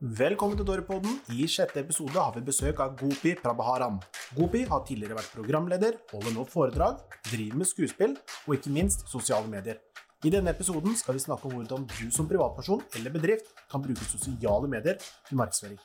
[0.00, 1.18] Velkommen til Dorepodden.
[1.36, 3.98] I sjette episode har vi besøk av Gopi Prabharan.
[4.32, 8.14] Gopi har tidligere vært programleder, holder nå foredrag, driver med skuespill
[8.46, 9.76] og ikke minst sosiale medier.
[10.24, 14.08] I denne episoden skal vi snakke om hvordan du som privatperson eller bedrift kan bruke
[14.08, 14.96] sosiale medier
[15.28, 15.76] til markedsføring.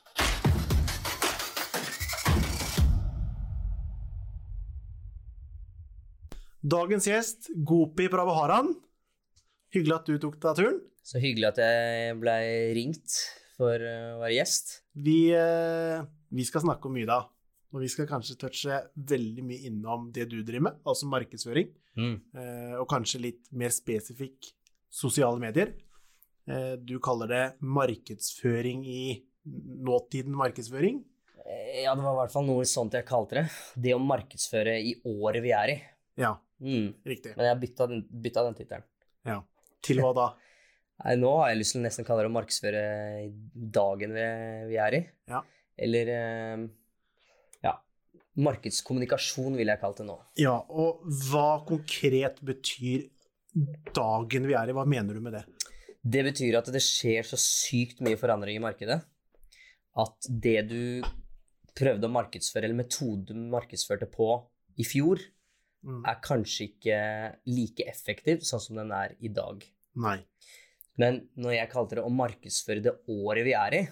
[6.64, 8.78] Dagens gjest, Gopi Prabharan.
[9.76, 10.86] Hyggelig at du tok deg turen.
[11.04, 12.42] Så hyggelig at jeg ble
[12.80, 13.24] ringt
[13.56, 14.80] for å være gjest.
[14.94, 16.02] Vi, eh,
[16.32, 17.20] vi skal snakke om mye da,
[17.72, 22.20] og vi skal kanskje touche veldig mye innom det du driver med, altså markedsføring, Mm.
[22.36, 24.52] eh, og kanskje litt mer spesifikk
[24.90, 25.72] sosiale medier.
[26.46, 31.02] Eh, Du kaller det markedsføring i nåtiden markedsføring.
[31.46, 33.50] Eh, Ja, det var i hvert fall noe sånt jeg kalte det.
[33.80, 35.82] Det å markedsføre i året vi er i.
[36.18, 36.94] Ja, Mm.
[37.04, 37.36] riktig.
[37.36, 38.82] Men jeg bytta den, bytta den tittelen.
[39.24, 39.42] Ja.
[39.82, 40.34] Til hva da?
[41.04, 42.82] Nei, Nå har jeg lyst til å nesten kalle det å markedsføre
[43.76, 44.24] dagen vi,
[44.70, 45.00] vi er i.
[45.28, 45.42] Ja.
[45.86, 46.62] Eller eh,
[47.66, 47.74] ja,
[48.46, 50.16] markedskommunikasjon vil jeg kalle det nå.
[50.40, 53.10] Ja, og hva konkret betyr
[53.96, 54.76] dagen vi er i?
[54.76, 55.44] Hva mener du med det?
[56.06, 59.00] Det betyr at det skjer så sykt mye forandring i markedet
[59.96, 60.82] at det du
[61.76, 64.30] prøvde å markedsføre, eller metoden du markedsførte på
[64.80, 65.20] i fjor,
[65.86, 66.00] Mm.
[66.08, 66.94] er kanskje ikke
[67.46, 69.60] like effektiv sånn som den er i dag.
[70.02, 70.16] Nei.
[71.00, 73.82] Men når jeg kalte det å markedsføre det året vi er i,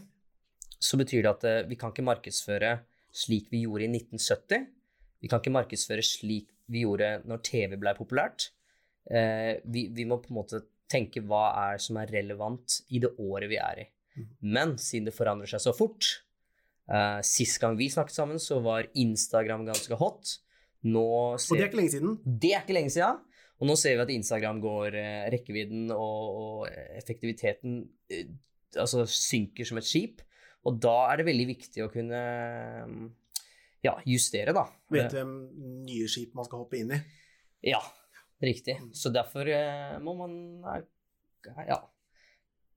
[0.80, 2.76] så betyr det at eh, vi kan ikke markedsføre
[3.14, 4.66] slik vi gjorde i 1970.
[5.24, 8.50] Vi kan ikke markedsføre slik vi gjorde når TV ble populært.
[9.10, 13.14] Eh, vi, vi må på en måte tenke hva er som er relevant i det
[13.20, 13.88] året vi er i.
[14.14, 14.32] Mhm.
[14.56, 16.06] Men siden det forandrer seg så fort
[16.86, 20.36] uh, Sist gang vi snakket sammen, så var Instagram ganske hot.
[20.84, 22.18] Nå Og det er ikke lenge siden.
[22.22, 23.22] det er ikke lenge siden.
[23.62, 28.32] Og nå ser vi at Instagram går eh, rekkevidden og, og effektiviteten eh,
[28.80, 30.24] altså synker som et skip.
[30.64, 32.20] Og da er det veldig viktig å kunne
[32.88, 33.04] mm,
[33.84, 34.64] ja, justere, da.
[34.92, 35.34] Vet hvem
[35.84, 37.00] nye skip man skal hoppe inn i?
[37.68, 37.80] Ja,
[38.42, 38.78] riktig.
[38.96, 40.38] Så derfor eh, må man
[41.68, 41.82] Ja.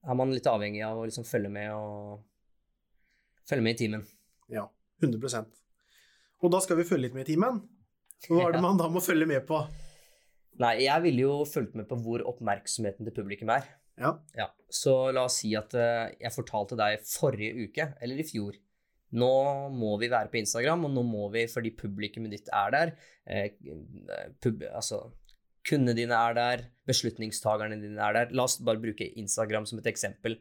[0.07, 2.21] Er man litt avhengig av å liksom følge med og
[3.49, 4.05] følge med i timen.
[4.51, 4.67] Ja,
[5.03, 5.49] 100%
[6.43, 7.59] Og da skal vi følge litt med i timen.
[8.27, 9.59] Hva er det man da må følge med på?
[10.61, 13.67] Nei, jeg ville jo fulgt med på hvor oppmerksomheten til publikum er.
[13.97, 18.25] Ja, Ja, så la oss si at eh, jeg fortalte deg forrige uke, eller i
[18.27, 18.57] fjor,
[19.17, 19.31] nå
[19.73, 22.91] må vi være på Instagram, og nå må vi fordi publikummet ditt er der,
[23.25, 23.55] eh,
[24.43, 25.07] pub, altså
[25.67, 28.35] kundene dine er der, beslutningstagerne dine er der.
[28.35, 30.37] La oss bare bruke Instagram som et eksempel.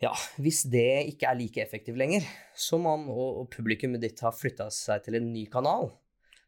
[0.00, 2.24] Ja, hvis det ikke er like effektivt lenger,
[2.56, 5.90] så må man, og, og publikummet ditt har flytta seg til en ny kanal,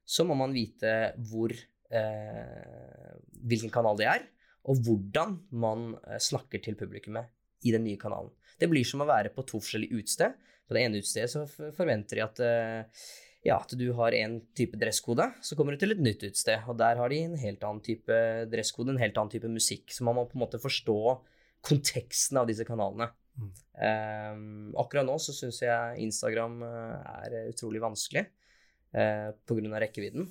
[0.09, 1.53] så må man vite hvor,
[1.93, 3.17] eh,
[3.49, 4.25] hvilken kanal det er,
[4.69, 7.31] og hvordan man eh, snakker til publikummet
[7.67, 8.33] i den nye kanalen.
[8.59, 10.35] Det blir som å være på to forskjellige utsted.
[10.67, 11.45] På det ene utstedet så
[11.75, 13.07] forventer de at, eh,
[13.49, 16.79] ja, at du har en type dresskode, så kommer du til et nytt utsted, og
[16.79, 18.19] der har de en helt annen type
[18.53, 19.91] dresskode, en helt annen type musikk.
[19.91, 21.01] Så man må på en måte forstå
[21.63, 23.11] konteksten av disse kanalene.
[23.33, 23.51] Mm.
[23.73, 28.27] Um, akkurat nå så syns jeg Instagram er utrolig vanskelig
[28.93, 29.79] uh, pga.
[29.87, 30.27] rekkevidden.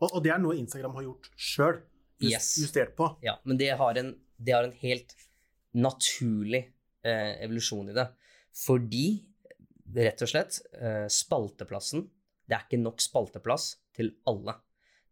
[0.00, 1.80] Og, og det er noe Instagram har gjort sjøl.
[2.16, 2.50] Just, Yes.
[2.64, 3.10] Justert på.
[3.24, 5.12] Ja, men det har en, det har en helt
[5.76, 6.62] naturlig
[7.04, 8.06] eh, evolusjon i det.
[8.56, 9.06] Fordi,
[9.96, 12.06] rett og slett, eh, spalteplassen
[12.46, 14.54] Det er ikke nok spalteplass til alle.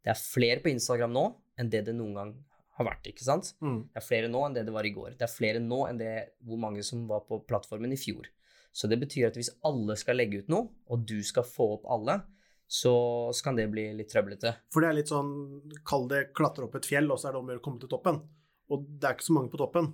[0.05, 1.25] Det er flere på Instagram nå
[1.59, 2.33] enn det det noen gang
[2.79, 3.53] har vært, ikke sant?
[3.63, 3.81] Mm.
[3.91, 5.17] Det er flere nå enn det det var i går.
[5.19, 6.13] Det er flere nå enn det
[6.47, 8.29] hvor mange som var på plattformen i fjor.
[8.75, 11.91] Så det betyr at hvis alle skal legge ut noe, og du skal få opp
[11.91, 12.21] alle,
[12.67, 12.95] så,
[13.35, 14.55] så kan det bli litt trøblete.
[14.73, 15.31] For det er litt sånn,
[15.87, 17.81] kall det klatre opp et fjell, og så er det om å gjøre å komme
[17.83, 18.17] til toppen.
[18.73, 19.87] Og det er ikke så mange på toppen.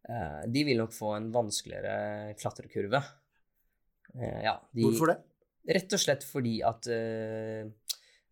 [0.09, 3.03] eh, de vil nok få en vanskeligere klatrekurve.
[4.17, 5.19] Eh, Ja, de, Hvorfor det?
[5.69, 7.69] Rett og slett fordi at eh,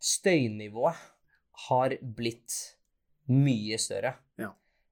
[0.04, 0.98] støynivået
[1.68, 2.54] har blitt
[3.30, 4.14] mye større.
[4.40, 4.50] Ja.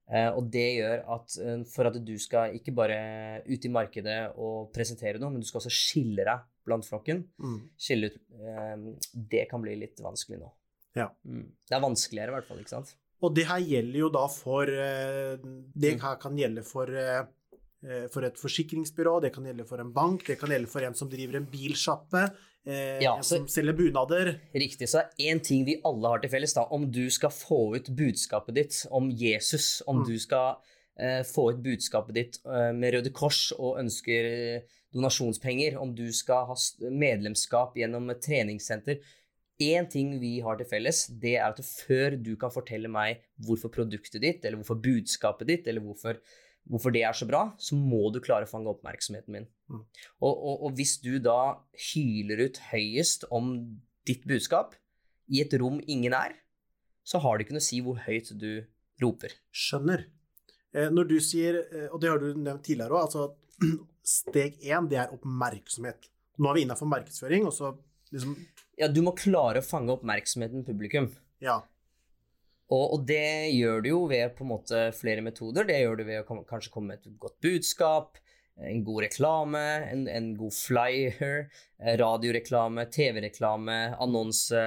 [0.09, 2.97] Eh, og det gjør at eh, for at du skal ikke bare
[3.47, 7.57] ut i markedet og presentere noe, men du skal også skille deg blant flokken, Mm.
[7.77, 8.83] skille ut eh,
[9.13, 10.49] Det kan bli litt vanskelig nå.
[10.95, 11.09] Ja.
[11.27, 11.47] Mm.
[11.67, 12.95] Det er vanskeligere, i hvert fall, ikke sant?
[13.23, 16.91] Og det her gjelder jo da for Det her kan gjelde for
[18.13, 21.09] for et forsikringsbyrå, det kan gjelde for en bank, det kan gjelde for en som
[21.11, 22.21] driver en bilsjappe,
[22.65, 24.39] eh, Ja, så- som selger bunader.
[24.53, 24.87] Riktig.
[24.89, 26.63] Så det er én ting vi alle har til felles, da.
[26.71, 30.05] Om du skal få ut budskapet ditt om Jesus, om Mm.
[30.07, 30.55] du skal
[30.95, 34.61] eh, få ut budskapet ditt eh, med Røde Kors og ønsker eh,
[34.93, 36.53] donasjonspenger, om du skal ha
[36.91, 38.99] medlemskap gjennom et treningssenter
[39.61, 43.69] Én ting vi har til felles, det er at før du kan fortelle meg hvorfor
[43.69, 46.17] produktet ditt, eller hvorfor budskapet ditt, eller hvorfor,
[46.69, 49.47] hvorfor det er så bra, så må du klare å fange oppmerksomheten min.
[49.71, 49.83] Mm.
[50.23, 51.57] Og, og, og hvis du da
[51.91, 53.55] hyler ut høyest om
[54.07, 54.77] ditt budskap
[55.31, 56.35] i et rom ingen er,
[57.03, 58.51] så har det ikke noe å si hvor høyt du
[59.03, 59.35] roper.
[59.51, 60.05] Skjønner.
[60.73, 63.27] Eh, når du sier, eh, og det har du nevnt tidligere òg, altså
[64.17, 66.09] steg én, det er oppmerksomhet.
[66.39, 67.75] Nå er vi innafor markedsføring, og så
[68.13, 68.37] liksom
[68.79, 71.11] Ja, du må klare å fange oppmerksomheten publikum.
[71.43, 71.59] Ja.
[72.71, 75.67] Og, og, det gjør du jo ved på en måte flere metoder.
[75.67, 78.17] Det gjør du ved å kanskje komme med et godt budskap,
[78.63, 81.45] en god reklame, en, en god flyer,
[81.81, 84.63] eh, radioreklame, TV-reklame, annonse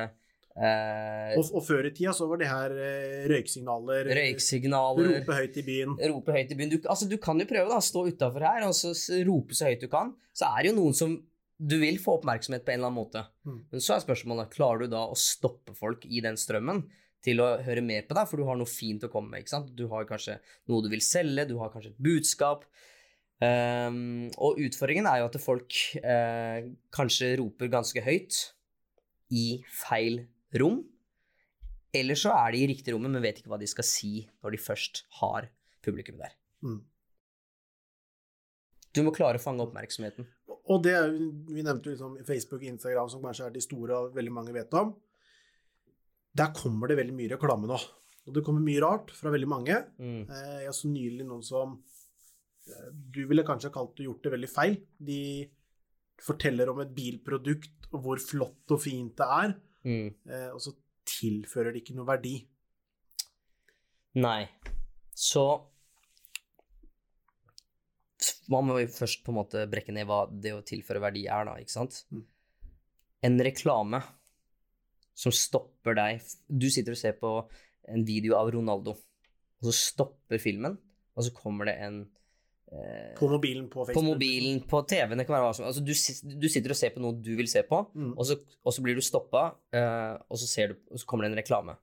[0.56, 4.08] Eh, og, og, før i tida så var det her eh, røyksignaler.
[4.16, 5.10] Røyksignaler.
[5.12, 5.96] Rope høyt i byen.
[6.14, 6.72] Rope høyt i byen.
[6.72, 7.80] Du, altså, du kan jo prøve, da.
[7.84, 8.94] Stå utafor her og så
[9.28, 10.14] rope så høyt du kan.
[10.36, 11.18] Så er det jo noen som
[11.56, 13.22] Du vil få oppmerksomhet på en eller annen måte.
[13.48, 13.60] Mm.
[13.72, 16.82] Men så er spørsmålet klarer du da å stoppe folk i den strømmen
[17.26, 19.44] til å høre mer på deg, for du har noe fint å komme med.
[19.44, 19.72] ikke sant?
[19.76, 20.38] Du har kanskje
[20.70, 22.66] noe du vil selge, du har kanskje et budskap.
[23.36, 26.62] Um, og utfordringen er jo at folk uh,
[26.94, 28.38] kanskje roper ganske høyt
[29.34, 29.46] i
[29.84, 30.22] feil
[30.56, 30.80] rom.
[31.96, 34.12] Eller så er de i riktig rommet, men vet ikke hva de skal si
[34.44, 35.50] når de først har
[35.84, 36.36] publikum der.
[36.64, 36.80] Mm.
[38.96, 40.28] Du må klare å fange oppmerksomheten.
[40.72, 40.96] Og det
[41.52, 44.72] vi nevnte liksom Facebook og Instagram, som kanskje er de store og veldig mange vet
[44.78, 44.94] om.
[46.36, 47.78] Der kommer det veldig mye reklame nå.
[48.26, 49.76] Og det kommer mye rart fra veldig mange.
[50.02, 50.24] Mm.
[50.26, 51.76] Eh, jeg så nylig noen som
[52.66, 54.80] eh, Du ville kanskje kalt det gjort det veldig feil.
[54.98, 55.20] De
[56.22, 59.54] forteller om et bilprodukt og hvor flott og fint det er.
[59.86, 60.08] Mm.
[60.26, 60.74] Eh, og så
[61.06, 62.34] tilfører det ikke noe verdi.
[64.18, 64.40] Nei.
[65.16, 65.46] Så
[68.50, 71.46] man må jo først på en måte brekke ned hva det å tilføre verdi er,
[71.48, 72.02] da, ikke sant?
[72.14, 72.24] Mm.
[73.26, 74.00] En reklame
[75.16, 77.30] som stopper deg Du sitter og ser på
[77.88, 80.76] en video av Ronaldo, og så stopper filmen,
[81.16, 82.04] og så kommer det en
[82.72, 84.04] Eh, på mobilen på Facebook?
[84.04, 85.18] På mobilen, på TV-en.
[85.18, 85.92] Det kan være hva som altså, du,
[86.34, 88.12] du, sitter og ser på noe du vil se på, mm.
[88.16, 91.34] og, så, og, så, blir du stoppa, eh, og, så du, og så kommer det
[91.34, 91.76] en reklame.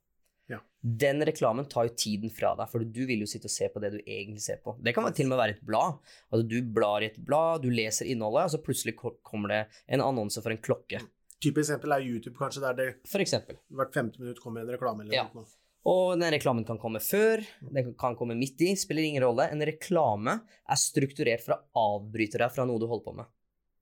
[0.51, 0.59] Ja.
[0.83, 3.79] Den reklamen tar jo tiden fra deg, for du vil jo sitte og se på
[3.79, 4.75] det du egentlig ser på.
[4.83, 6.01] Det kan til og med være et blad.
[6.27, 10.03] Altså, du blar i et blad, du leser innholdet, og så plutselig kommer det en
[10.03, 11.00] annonse for en klokke.
[11.43, 13.59] Typisk eksempel er YouTube, kanskje, der det for eksempel.
[13.75, 15.03] hvert femte minutt kommer en reklame.
[15.03, 15.27] eller ja.
[15.35, 15.45] noe.
[15.91, 17.43] Og den reklamen kan komme før,
[17.75, 19.49] den kan komme midt i, spiller ingen rolle.
[19.51, 23.31] En reklame er strukturert for å avbryte deg fra noe du holder på med.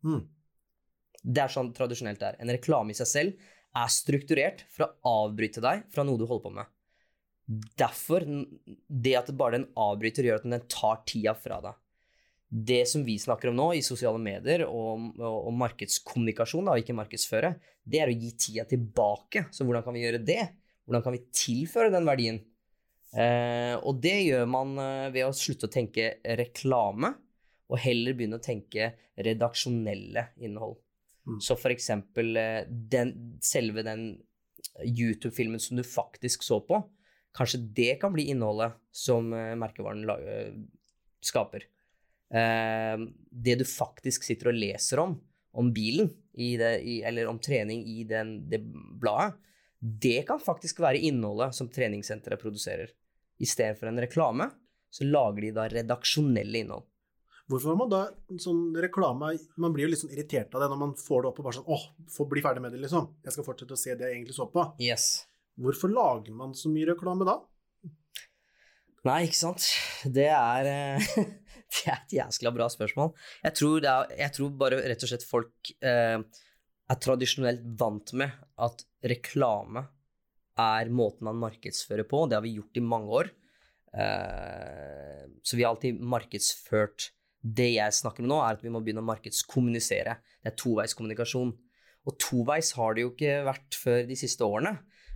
[0.10, 0.22] Mm.
[1.22, 2.40] Det er sånn tradisjonelt det er.
[2.42, 6.48] En reklame i seg selv er strukturert for å avbryte deg fra noe du holder
[6.48, 6.72] på med.
[7.78, 8.26] Derfor,
[8.88, 11.78] det at bare den avbryter, gjør at den tar tida fra deg.
[12.52, 16.84] Det som vi snakker om nå i sosiale medier og, og, og markedskommunikasjon, da, og
[16.84, 17.54] ikke markedsføre,
[17.88, 19.46] det er å gi tida tilbake.
[19.56, 20.42] Så hvordan kan vi gjøre det?
[20.84, 22.42] Hvordan kan vi tilføre den verdien?
[23.12, 27.14] Eh, og det gjør man eh, ved å slutte å tenke reklame,
[27.72, 30.76] og heller begynne å tenke redaksjonelle innhold.
[31.28, 31.40] Mm.
[31.44, 33.14] Så for eksempel eh, den,
[33.44, 34.10] selve den
[34.84, 36.84] YouTube-filmen som du faktisk så på,
[37.36, 40.04] kanskje det kan bli innholdet som eh, merkevaren
[41.24, 41.71] skaper.
[42.32, 45.18] Eh, det du faktisk sitter og leser om,
[45.58, 48.62] om bilen, det, i, eller om trening i den, det
[49.02, 49.36] bladet,
[49.82, 52.92] det kan faktisk være innholdet som treningssenteret produserer.
[53.42, 54.46] I stedet for en reklame,
[54.94, 56.86] så lager de da redaksjonelle innhold.
[57.50, 58.02] Hvorfor man da
[58.40, 61.40] sånn reklame Man blir jo litt sånn irritert av det når man får det opp
[61.42, 61.84] og bare sånn åh,
[62.14, 63.10] få bli ferdig med det, liksom.
[63.26, 64.64] Jeg skal fortsette å se det jeg egentlig så på.
[64.80, 65.26] Yes.
[65.60, 67.40] Hvorfor lager man så mye reklame da?
[69.10, 69.66] Nei, ikke sant.
[70.06, 71.12] Det er, eh,
[71.76, 73.14] det er et jæskla bra spørsmål.
[73.46, 76.20] Jeg tror, er, jeg tror, bare rett og slett folk eh,
[76.92, 79.86] er tradisjonelt vant med at reklame
[80.60, 82.26] er måten man markedsfører på.
[82.28, 83.32] Det har vi gjort i mange år.
[83.92, 87.12] Eh, så vi har alltid markedsført
[87.42, 90.14] Det jeg snakker om nå, er at vi må begynne å markedskommunisere.
[90.44, 91.56] Det er toveiskommunikasjon.
[92.06, 94.76] Og toveis har det jo ikke vært før de siste årene.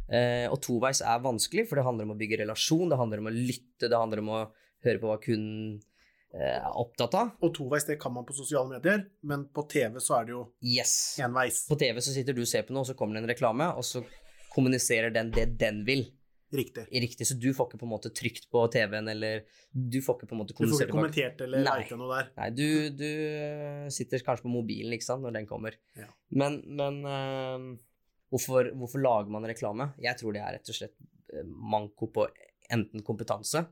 [0.09, 3.29] Eh, og toveis er vanskelig, for det handler om å bygge relasjon, det handler om
[3.29, 4.39] å lytte, det handler om å
[4.85, 5.77] høre på hva kunden
[6.35, 7.31] er eh, opptatt av.
[7.43, 10.43] Og toveis, det kan man på sosiale medier, men på TV så er det jo
[10.75, 10.93] yes.
[11.23, 11.63] enveis.
[11.69, 13.71] På TV så sitter du og ser på noe, og så kommer det en reklame,
[13.75, 14.03] og så
[14.53, 16.05] kommuniserer den det den vil.
[16.55, 16.85] Riktig.
[16.91, 20.29] Riktig, Så du får ikke på en måte trykt på TV-en, eller du får ikke
[20.29, 22.29] på en måte Du får ikke kommentert eller lika noe der?
[22.37, 25.75] Nei, du, du, eh, sitter kanskje på mobilen, ikke sant, når den kommer.
[25.97, 26.07] Ja.
[26.37, 27.65] Men, men uh,
[28.31, 29.89] hvorfor, hvorfor, lager man reklame?
[30.05, 30.95] Jeg tror det er rett og slett
[31.43, 32.29] manko på
[32.71, 33.65] enten kompetanse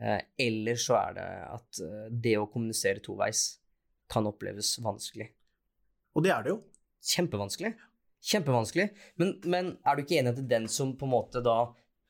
[0.00, 3.58] eller så er det at eh, det å kommunisere toveis
[4.10, 5.28] kan oppleves vanskelig.
[6.16, 6.60] Og det er det jo.
[7.06, 7.74] Kjempevanskelig.
[8.20, 8.88] Kjempevanskelig.
[9.20, 11.58] Men, men er du ikke enig i at den som på en måte da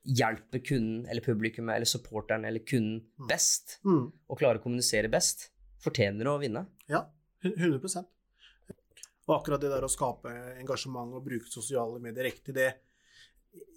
[0.08, 3.26] hjelper kunden eller publikummet eller supporteren eller kunden Mm.
[3.28, 4.06] best, Mm.
[4.28, 5.50] og klarer å kommunisere best,
[5.84, 6.66] fortjener å vinne?
[6.88, 7.04] Ja,
[7.44, 8.06] hun- 100
[9.28, 12.74] Og akkurat det der å skape engasjement og bruke sosiale medier riktig, det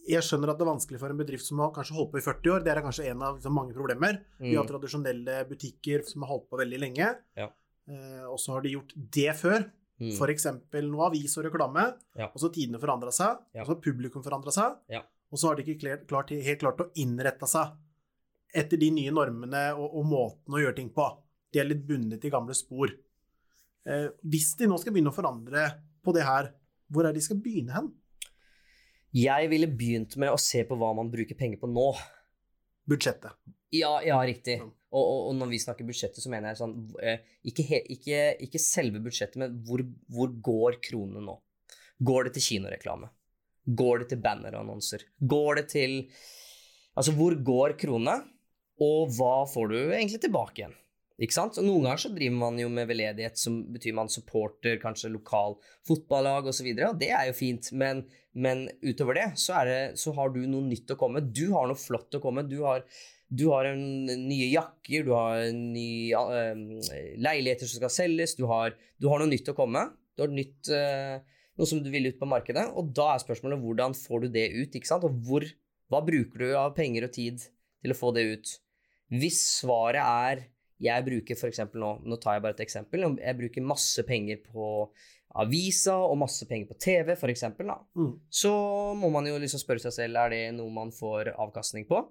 [0.10, 2.26] Jeg skjønner at det er vanskelig for en bedrift som har kanskje holdt på i
[2.26, 2.64] 40 år.
[2.66, 4.18] Det er kanskje en av liksom, mange problemer.
[4.40, 4.72] Vi har Mm.
[4.74, 7.08] tradisjonelle butikker som har holdt på veldig lenge.
[7.40, 7.48] Ja.
[7.88, 9.64] Eh, og så har de gjort det før.
[10.02, 10.12] Mm.
[10.12, 10.46] F.eks.
[10.84, 11.86] noe avis og reklame.
[12.18, 12.28] Ja.
[12.28, 13.40] Og så har tidene forandra seg.
[13.56, 13.62] Ja.
[13.62, 14.76] Og så har publikum forandra seg.
[14.90, 15.02] Ja.
[15.32, 17.72] Og så har de ikke klart, helt klart å innrette seg
[18.54, 21.08] etter de nye normene og, og måten å gjøre ting på.
[21.54, 22.92] De er litt bundet i gamle spor.
[23.86, 25.64] Eh, hvis de nå skal begynne å forandre
[26.04, 26.52] på det her,
[26.92, 27.88] hvor er de skal begynne hen?
[29.14, 31.92] Jeg ville begynt med å se på hva man bruker penger på nå.
[32.90, 33.36] Budsjettet.
[33.74, 34.58] Ja, ja riktig.
[34.60, 34.70] Ja.
[34.94, 38.22] Og, og, og når vi snakker budsjettet, så mener jeg sånn eh, ikke, he, ikke,
[38.46, 39.82] ikke selve budsjettet, men hvor,
[40.14, 41.38] hvor går kronene nå?
[42.04, 43.10] Går det til kinoreklame?
[43.64, 45.06] Går det til bannerannonser?
[45.22, 46.00] Går det til
[46.94, 48.20] Altså, hvor går kronene?
[48.84, 50.76] Og hva får du egentlig tilbake igjen?
[51.24, 51.56] Ikke sant?
[51.62, 55.56] Og noen ganger så driver man jo med veldedighet, som betyr man supporter kanskje lokal
[55.88, 58.04] fotballag osv., og, så og det er jo fint, men,
[58.36, 61.24] men utover det så, det så har du noe nytt å komme.
[61.24, 62.44] Du har noe flott å komme.
[62.50, 62.84] Du har
[63.34, 63.84] du har en,
[64.28, 69.32] nye jakker, du har nye uh, leiligheter som skal selges, du har, du har noe
[69.32, 69.88] nytt å komme.
[70.14, 71.18] Du har nytt, uh,
[71.58, 74.46] noe som du vil ut på markedet, og da er spørsmålet hvordan får du det
[74.54, 75.08] ut, ikke sant?
[75.08, 75.48] Og hvor,
[75.90, 78.54] hva bruker du av penger og tid til å få det ut?
[79.14, 80.46] Hvis svaret er
[80.84, 84.68] jeg bruker eksempel nå, nå tar jeg bare et eksempel, jeg bruker masse penger på
[85.42, 87.16] avisa og masse penger på TV,
[87.72, 87.78] da.
[87.98, 88.12] Mm.
[88.30, 88.52] Så
[89.00, 92.04] må man jo liksom spørre seg selv, er det noe man får avkastning på?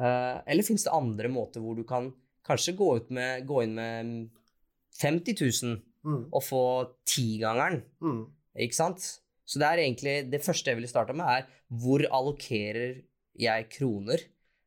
[0.00, 2.10] Uh, eller finnes det andre måter hvor du kan
[2.48, 4.12] kanskje gå, ut med, gå inn med
[5.00, 6.24] 50 000 Mm.
[6.34, 6.60] og få
[7.06, 8.24] tigangeren, Mm.
[8.58, 8.98] ikke sant?
[9.46, 13.04] Så det er egentlig det første jeg ville starta med, er hvor allokerer
[13.38, 14.18] jeg kroner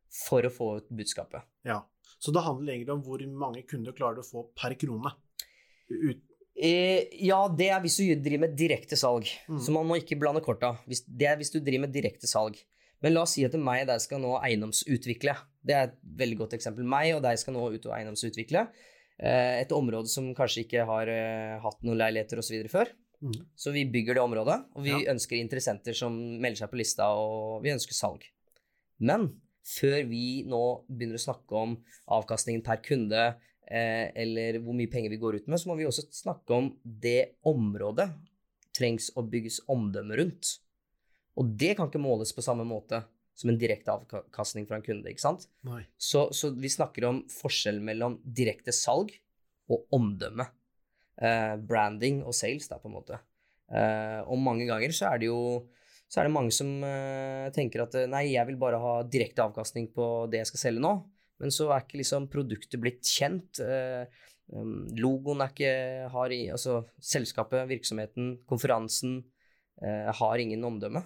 [0.07, 1.43] for å få ut budskapet?
[1.67, 1.81] Ja.
[2.25, 5.13] Så det handler egentlig om hvor mange kunder klarer du å få per krone.
[5.91, 6.23] Ut,
[6.55, 9.27] Eh, ja, det er hvis du driver med direkte salg.
[9.51, 9.57] Mm.
[9.59, 10.69] Så man må ikke blande korta.
[10.87, 12.55] Det er hvis du driver med direkte salg.
[13.03, 15.33] Men la oss si at meg og deg skal nå eiendomsutvikle.
[15.67, 16.87] Det er et veldig godt eksempel.
[16.87, 18.63] Meg og deg skal nå ut og eiendomsutvikle.
[19.19, 22.55] Eh, et område som kanskje ikke har eh, hatt noen leiligheter osv.
[22.71, 22.87] før.
[23.19, 23.35] mm.
[23.59, 25.11] Så vi bygger det området, og vi Ja.
[25.11, 28.23] ønsker interessenter som melder seg på lista, og vi ønsker salg.
[28.99, 31.75] Men før vi nå begynner å snakke om
[32.17, 33.23] avkastningen per kunde,
[33.65, 36.69] eh, eller hvor mye penger vi går ut med, så må vi også snakke om
[36.83, 38.11] det området
[38.75, 40.57] trengs å bygges omdømme rundt.
[41.39, 43.01] Og det kan ikke måles på samme måte
[43.35, 45.49] som en direkte avkastning fra en kunde, ikke sant?
[45.99, 49.11] Så, så vi snakker om forskjell mellom direkte salg
[49.71, 50.45] og omdømme.
[51.15, 53.19] Eh, branding og sales, da, på en måte.
[53.71, 55.39] Eh, og mange ganger så er det jo
[56.07, 59.45] så er det mange som eh, tenker at eh, nei, jeg vil bare ha direkte
[59.45, 60.93] avkastning på det jeg skal selge nå.
[61.41, 63.59] Men så er ikke liksom produktet blitt kjent.
[63.59, 64.05] eh,
[64.55, 65.71] um, logoen er ikke
[66.13, 69.23] har i, Altså selskapet, virksomheten, konferansen
[69.75, 71.01] har ingen omdømme.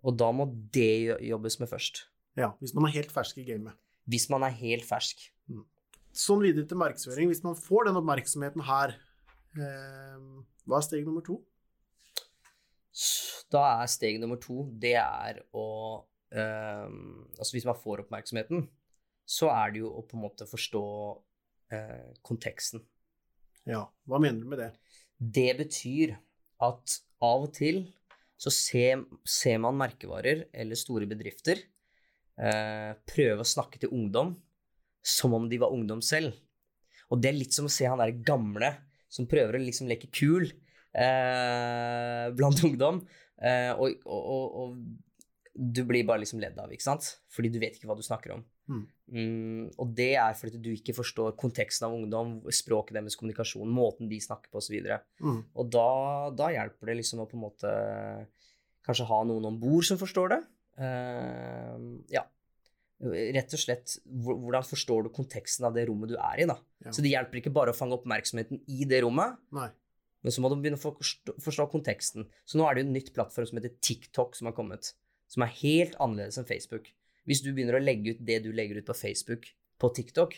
[0.00, 2.06] Og da må det jobbes med først.
[2.40, 3.76] Ja, hvis man er helt fersk i gamet.
[4.08, 5.26] Hvis man er helt fersk.
[6.16, 7.28] Sånn videre til markedsføring.
[7.28, 8.94] Hvis man får den oppmerksomheten her,
[9.58, 11.36] hva er steg nummer to?
[13.52, 15.66] Da er steg nummer to det er å
[16.34, 18.64] ehm, Altså hvis man får oppmerksomheten,
[19.28, 20.84] så er det jo å på en måte forstå
[21.76, 22.82] eh, konteksten.
[23.68, 24.70] Ja, hva mener du med det?
[25.18, 26.16] Det betyr
[26.64, 27.84] at av og til
[28.38, 34.32] så ser, ser man merkevarer eller store bedrifter eh, prøve å snakke til ungdom
[35.04, 36.36] som om de var ungdom selv.
[37.12, 38.72] Og det er litt som å se han der gamle
[39.12, 40.48] som prøver å liksom leke kul
[40.98, 43.02] eh, blant ungdom.
[43.38, 44.78] Eh, og, og, og,
[45.58, 47.06] du blir bare liksom ledd av, ikke sant?
[47.34, 48.44] Fordi du vet ikke hva du snakker om.
[48.68, 48.82] Mm.
[49.08, 54.10] Mm, og det er fordi du ikke forstår konteksten av ungdom, språket deres, kommunikasjon, måten
[54.10, 54.76] de snakker på osv.
[55.24, 55.40] Mm.
[55.58, 55.88] Og da,
[56.36, 57.72] da hjelper det liksom å på en måte
[58.86, 60.40] kanskje ha noen om bord som forstår det.
[60.84, 61.78] Eh,
[62.14, 62.24] ja.
[62.98, 66.58] Rett og slett, hvordan forstår du konteksten av det rommet du er i, da.
[66.84, 66.94] Ja.
[66.94, 69.68] Så det hjelper ikke bare å fange oppmerksomheten i det rommet, Nei.
[70.22, 72.26] Men så må du begynne å forstå, forstå konteksten.
[72.48, 74.92] Så nå er det jo en nytt plattform som heter TikTok som har kommet,
[75.30, 76.90] som er helt annerledes enn Facebook.
[77.28, 79.46] Hvis du begynner å legge ut det du legger ut på Facebook
[79.78, 80.34] på TikTok,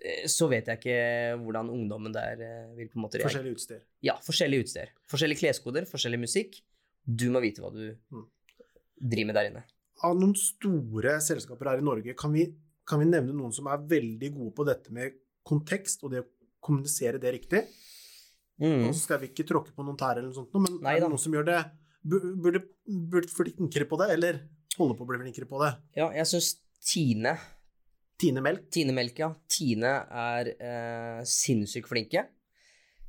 [0.00, 0.98] eh, så vet jeg ikke
[1.42, 3.28] hvordan ungdommen der eh, vil på en måte reagere.
[3.28, 3.82] Forskjellige utstyr.
[4.06, 4.94] Ja, forskjellige utsteder.
[5.12, 6.60] Forskjellige kleskoder, forskjellig musikk.
[7.04, 8.26] Du må vite hva du Mm.
[9.02, 9.64] driver med der inne.
[10.06, 12.46] Av noen store selskaper her i Norge, kan vi,
[12.86, 16.28] kan vi nevne noen som er veldig gode på dette med kontekst, og det å
[16.62, 17.64] kommunisere det riktig.
[18.62, 18.86] Mm.
[18.86, 21.02] Og så skal vi ikke tråkke på noen tær eller noe sånt, men Nei er
[21.02, 21.62] det noen som gjør det
[22.02, 24.38] Burde bli flinkere på det, eller
[24.74, 25.68] holde på å bli flinkere på det?
[25.94, 27.36] Ja, jeg syns Tine
[28.22, 28.68] Tine Melk.
[28.74, 29.32] Tine Melk, ja.
[29.50, 32.26] Tine er eh, sinnssykt flinke.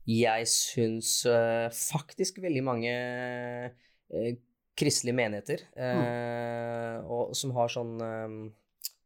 [0.10, 4.33] Jeg syns eh, faktisk veldig mange eh,
[4.79, 8.33] kristelige menigheter eh, og, som har sånn eh,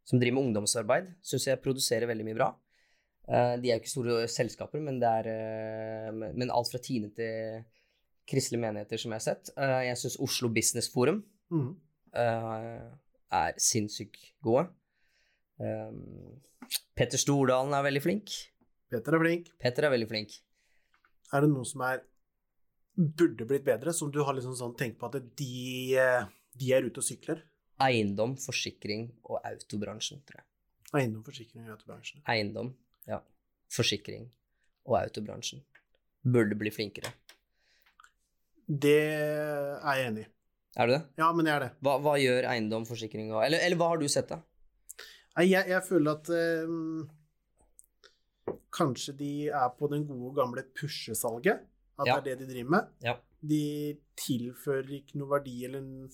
[0.07, 2.47] Som driver med ungdomsarbeid, syns jeg produserer veldig mye bra.
[3.27, 7.09] Eh, de er jo ikke store selskaper, men det er eh, men alt fra Tine
[7.15, 7.65] til
[8.27, 9.51] kristelige menigheter som jeg har sett.
[9.59, 11.69] Eh, jeg syns Oslo Business Forum mm.
[12.15, 14.67] er sinnssykt gode.
[16.95, 18.35] Petter Stordalen er veldig flink.
[18.91, 19.51] Petter er flink.
[19.59, 20.39] Petter er veldig flink.
[21.35, 22.03] Er det noen som er
[22.97, 25.99] burde blitt bedre, som du har liksom sånn tenkt på at de,
[26.57, 27.43] de er ute og sykler?
[27.83, 30.47] Eiendom, forsikring og autobransjen, tror jeg.
[30.97, 32.23] Eiendom, forsikring og autobransjen.
[32.31, 32.71] Eiendom,
[33.07, 33.21] ja.
[33.73, 34.27] Forsikring
[34.87, 35.63] og autobransjen.
[36.27, 37.11] Burde bli flinkere.
[38.67, 40.29] Det er jeg enig i.
[40.77, 41.01] Er du det?
[41.17, 41.69] Ja, men jeg er det.
[41.81, 44.41] Hva, hva gjør eiendom, forsikring og eller, eller hva har du sett, da?
[45.37, 47.05] Nei, jeg, jeg føler at øh,
[48.77, 51.63] kanskje de er på den gode gamle pushesalget.
[51.97, 52.19] At Ja.
[52.21, 52.91] det er det de driver med.
[53.01, 53.15] Ja.
[53.41, 56.09] De tilfører ikke noe verdi eller en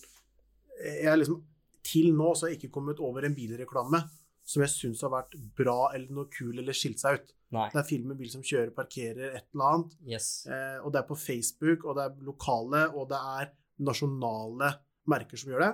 [0.83, 1.37] Jeg er liksom
[1.83, 3.99] Til nå så har jeg ikke kommet over en bilreklame
[4.43, 7.33] som jeg syns har vært bra eller noe kul eller skilt seg ut.
[7.53, 7.67] Nei.
[7.71, 9.91] Det er film med bil som kjører, parkerer, et eller annet.
[10.09, 10.45] Yes.
[10.49, 13.51] Eh, og det er på Facebook, og det er lokale, og det er
[13.85, 14.73] nasjonale
[15.07, 15.73] merker som gjør det.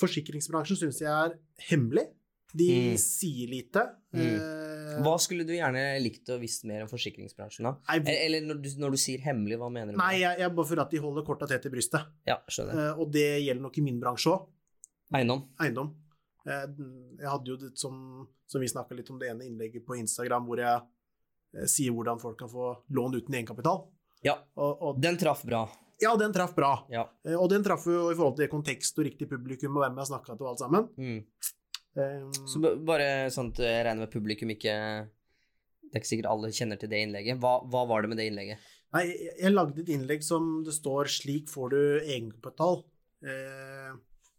[0.00, 1.36] Forsikringsbransjen syns jeg er
[1.70, 2.06] hemmelig.
[2.52, 2.96] De Mm.
[3.00, 3.80] sier lite.
[4.12, 4.20] Mm.
[4.20, 7.76] Eh, Hva skulle du gjerne likt å visst mer om forsikringsbransjen, da?
[7.88, 9.96] Nei, Eller, når, du, når du sier hemmelig, hva mener du?
[9.98, 12.04] nei jeg, jeg bare for at de holder korta tett i brystet.
[12.28, 12.90] Ja, skjønner.
[12.92, 14.48] Eh, og det gjelder nok i min bransje òg.
[15.14, 15.46] Eiendom.
[15.60, 15.94] Eiendom.
[16.48, 16.64] Eh,
[17.20, 20.48] jeg hadde jo det som, som vi snakka litt om det ene innlegget på Instagram,
[20.48, 23.84] hvor jeg eh, sier hvordan folk kan få lån uten egenkapital.
[24.26, 25.64] Ja, Og, og, den traff bra.
[26.02, 26.74] ja, den traff bra.
[26.90, 27.06] Ja.
[27.26, 30.10] Eh, og den traff jo i forhold til kontekst og riktig publikum og hvem jeg
[30.12, 30.88] snakka til og alt sammen.
[30.98, 31.24] Mm.
[31.92, 36.48] Um, Så bare sånn at jeg regner med publikum ikke Det er ikke sikkert alle
[36.56, 37.36] kjenner til det innlegget.
[37.42, 38.70] Hva, hva var det med det innlegget?
[38.96, 42.80] Nei, jeg, jeg lagde et innlegg som det står 'Slik får du egenkapital'.
[43.28, 43.92] Eh,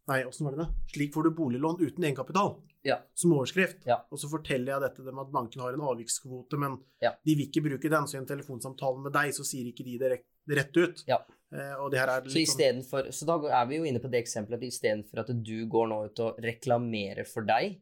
[0.08, 0.70] nei, åssen var det det?
[0.92, 2.98] 'Slik får du boliglån uten egenkapital', Ja.
[3.16, 3.86] som overskrift.
[3.86, 4.02] Ja.
[4.12, 7.12] Og så forteller jeg dette dem at banken har en avvikskvote, men Ja.
[7.26, 9.98] de vil ikke bruke den, så i en telefonsamtale med deg, så sier ikke de
[9.98, 11.04] det rett, ut.
[11.08, 11.20] Ja.
[11.54, 14.10] Eh, og det her er Så, sånn istedenfor- så da er vi jo inne på
[14.12, 17.80] det eksempelet at istedenfor at du går nå ut og reklamerer for deg,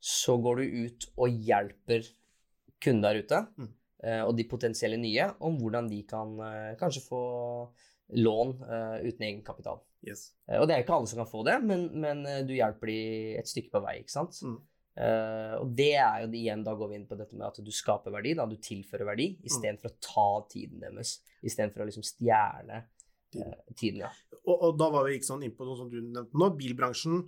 [0.00, 2.04] så går du ut og hjelper
[2.80, 3.68] kunden der ute, Mm.
[4.02, 7.68] eh, og de potensielle nye, om hvordan de kan eh, kanskje få
[8.16, 9.80] lån uh, uten egenkapital.
[10.06, 10.30] yes.
[10.48, 12.86] Uh, Og det er ikke alle som kan få det, men, men uh, du hjelper
[12.88, 12.98] de
[13.40, 14.38] et stykke på vei, ikke sant?
[14.42, 14.58] Mm.
[14.98, 18.10] Og det er jo igjen, da går vi inn på dette med at du skaper
[18.10, 21.12] verdi, da du tilfører verdi, istedenfor å ta tiden deres.
[21.46, 22.80] Istedenfor å liksom stjele
[23.30, 23.52] Tiden.
[23.78, 24.10] tiden, ja.
[24.40, 26.48] Og, og da var vi ikke sånn inn på noe som du nevnte nå.
[26.58, 27.20] Bilbransjen,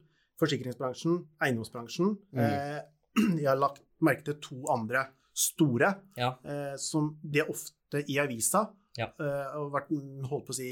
[0.43, 2.11] forsikringsbransjen, eiendomsbransjen.
[2.35, 2.90] Mm.
[3.45, 5.05] Jeg har lagt merke til to andre
[5.37, 6.33] store Ja.
[6.81, 8.64] som det er ofte i avisa.
[8.98, 9.11] Ja.
[9.20, 9.92] Uh, og vært
[10.31, 10.70] holdt på å si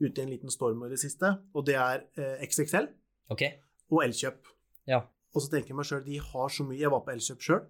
[0.00, 1.32] ute i en liten storm i det siste.
[1.54, 2.88] Og det er uh, XXL
[3.32, 3.58] okay.
[3.90, 4.48] og Elkjøp.
[4.90, 5.02] Ja.
[5.34, 7.60] Og så tenker jeg meg sjøl, de har så mye Jeg var på Elkjøp sjøl,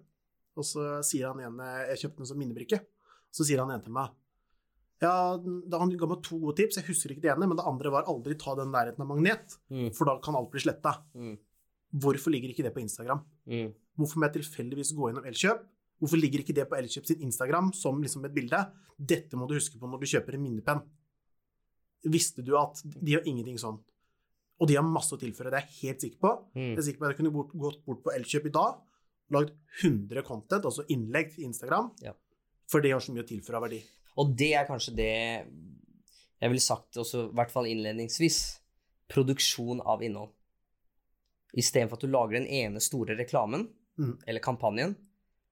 [0.57, 2.81] og så sier han ene Jeg kjøpte den som minnebrikke.
[3.31, 4.11] Så sier han ene til meg
[5.01, 6.77] Ja, da han ga meg to gode tips.
[6.79, 9.55] Jeg husker ikke det ene, men det andre var aldri ta den nærheten av magnet,
[9.71, 9.89] Mm.
[9.97, 10.91] for da kan alt bli sletta.
[11.17, 11.37] Mm.
[12.03, 13.23] Hvorfor ligger ikke det på Instagram?
[13.49, 13.71] Mm.
[13.97, 15.63] Hvorfor må jeg tilfeldigvis gå gjennom Elkjøp?
[16.01, 18.57] Hvorfor ligger ikke det på Elkjøp sin Instagram som liksom et bilde?
[18.97, 20.81] Dette må du huske på når du kjøper en minnepenn.
[22.09, 23.77] Visste du at de har ingenting sånn?
[24.61, 26.31] Og de har masse å tilføre, det er jeg helt sikker på.
[26.57, 26.63] Mm.
[26.71, 28.79] Jeg er sikker på at jeg kunne bort, gått bort på Elkjøp i dag,
[29.33, 32.13] lagd 100 content, altså innlegg til Instagram, Ja.
[32.69, 33.81] for det har så mye å tilføre av verdi.
[34.17, 35.11] Og det er kanskje det
[36.41, 38.59] jeg ville sagt også, i hvert fall innledningsvis.
[39.09, 40.31] Produksjon av innhold.
[41.57, 43.67] Istedenfor at du lager den ene store reklamen,
[43.99, 44.17] Mm.
[44.25, 44.95] eller kampanjen.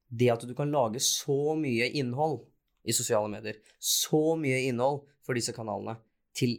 [0.09, 2.41] Det at du kan lage så mye innhold
[2.83, 5.99] i sosiale medier, så mye innhold for disse kanalene,
[6.33, 6.57] til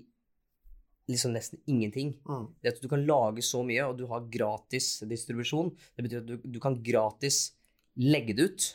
[1.11, 2.15] liksom nesten ingenting.
[2.29, 2.47] Mm.
[2.63, 5.73] Det at du kan lage så mye, og du har gratis distribusjon.
[5.97, 7.49] Det betyr at du, du kan gratis
[7.99, 8.69] legge det ut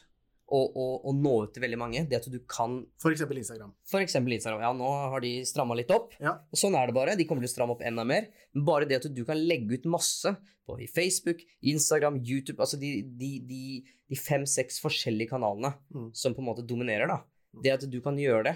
[0.53, 2.03] og, og, og nå ut til veldig mange.
[2.09, 3.71] Det at du kan eksempel Instagram.
[3.89, 4.03] For
[4.37, 4.61] Instagram.
[4.61, 6.13] Ja, nå har de stramma litt opp.
[6.21, 6.35] Ja.
[6.53, 7.15] Og sånn er det bare.
[7.17, 8.27] De kommer til å stramme opp enda mer.
[8.53, 12.77] Men bare det at du kan legge ut masse på i Facebook, Instagram, YouTube Altså
[12.81, 13.63] de, de, de,
[14.09, 16.11] de fem-seks forskjellige kanalene Mm.
[16.17, 17.19] som på en måte dominerer, da.
[17.63, 18.55] Det at du kan gjøre det,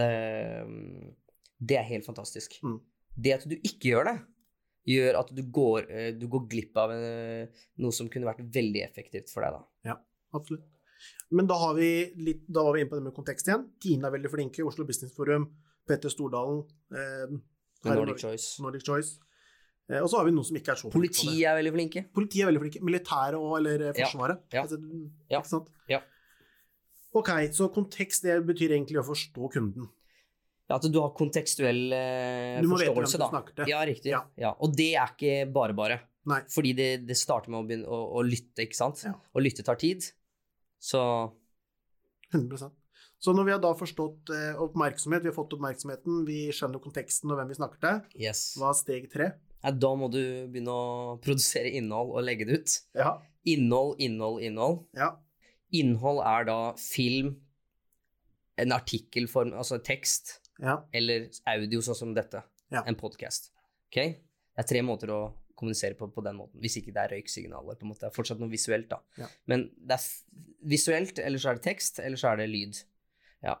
[0.00, 0.64] eh,
[1.60, 2.56] det er helt fantastisk.
[2.64, 2.78] Mm.
[3.16, 4.16] Det at du ikke gjør det,
[4.90, 7.46] gjør at du går, eh, du går glipp av eh,
[7.80, 9.56] noe som kunne vært veldig effektivt for deg.
[9.60, 9.92] da.
[9.92, 9.98] Ja,
[10.34, 10.64] Absolutt.
[11.34, 11.90] Men da, har vi
[12.20, 13.66] litt, da var vi inne på det med kontekst igjen.
[13.82, 14.64] Tine er veldig flinke.
[14.66, 15.48] Oslo Business Forum,
[15.88, 16.62] Petter Stordalen,
[16.94, 17.34] eh,
[17.88, 18.62] Nordic Choice.
[18.62, 19.18] Nordic Choice.
[19.90, 20.96] Eh, og så har vi noen som ikke er så flinke.
[20.96, 22.04] Politiet er veldig flinke.
[22.16, 22.84] Politiet er veldig flinke.
[22.88, 24.44] Militæret og, eller Forsvaret.
[24.54, 24.78] Ja, ja, Altså,
[25.28, 25.68] ja, Ikke sant?
[25.90, 26.00] ja.
[27.14, 29.86] Ok, så kontekst det betyr egentlig å forstå kunden.
[30.66, 33.42] Ja, At du har kontekstuell eh, Du må vite hvem forståelse, du da.
[33.60, 33.70] til.
[33.70, 34.10] Ja, riktig.
[34.14, 34.22] Ja.
[34.40, 34.54] Ja.
[34.64, 36.00] Og det er ikke bare bare.
[36.30, 36.40] Nei.
[36.50, 39.02] Fordi det, det starter med å, begynne, å, å lytte, ikke sant?
[39.04, 39.12] Ja.
[39.36, 40.06] Og lytte tar tid.
[40.84, 41.00] Så
[42.34, 42.72] 100%
[43.18, 47.32] Så når vi har da forstått eh, oppmerksomhet, vi har fått oppmerksomheten, vi skjønner konteksten
[47.32, 48.42] og hvem vi snakker til, yes.
[48.60, 49.30] hva er steg tre?
[49.64, 50.20] Ja, da må du
[50.52, 52.74] begynne å produsere innhold og legge det ut.
[53.00, 53.14] Ja.
[53.48, 54.82] Innhold, innhold, innhold.
[54.98, 55.14] ja.
[55.74, 57.32] Innhold er da film,
[58.60, 60.76] en artikkelform, altså tekst, ja.
[60.94, 62.44] eller audio, sånn som dette.
[62.84, 63.50] En podkast.
[63.88, 64.18] Okay?
[64.54, 65.22] Det er tre måter å
[65.64, 67.78] kommunisere på på den måten, hvis ikke det er røyksignaler.
[67.78, 68.04] på en måte.
[68.04, 69.00] Det er fortsatt noe visuelt, da.
[69.18, 69.30] Ja.
[69.50, 70.04] Men det er
[70.68, 72.82] visuelt, eller så er det tekst, eller så er det lyd.
[73.44, 73.56] Ja.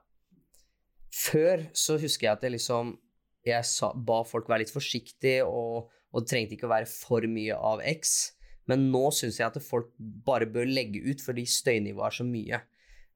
[1.14, 2.98] Før så husker jeg at jeg liksom
[3.44, 7.26] Jeg sa, ba folk være litt forsiktige, og, og det trengte ikke å være for
[7.28, 8.32] mye av X.
[8.64, 12.62] Men nå syns jeg at folk bare bør legge ut, fordi støynivået er så mye.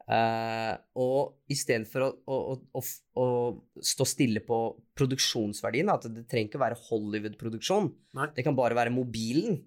[0.09, 2.37] Uh, og istedenfor å, å,
[2.81, 2.83] å,
[3.21, 3.25] å,
[3.85, 4.61] stå stille på
[4.97, 7.91] produksjonsverdien, at det trenger ikke være Hollywood-produksjon,
[8.37, 9.61] det kan bare være mobilen,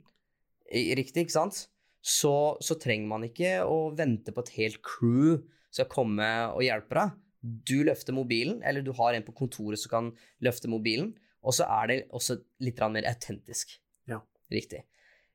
[0.98, 1.68] riktig, ikke sant?
[2.02, 6.98] Så, så trenger man ikke å vente på et helt crew skal komme og hjelpe
[6.98, 7.20] deg.
[7.42, 10.10] Du løfter mobilen, eller du har en på kontoret som kan
[10.42, 11.14] løfte mobilen,
[11.46, 13.78] og så er det også litt mer autentisk.
[14.10, 14.22] Ja.
[14.52, 14.82] Riktig.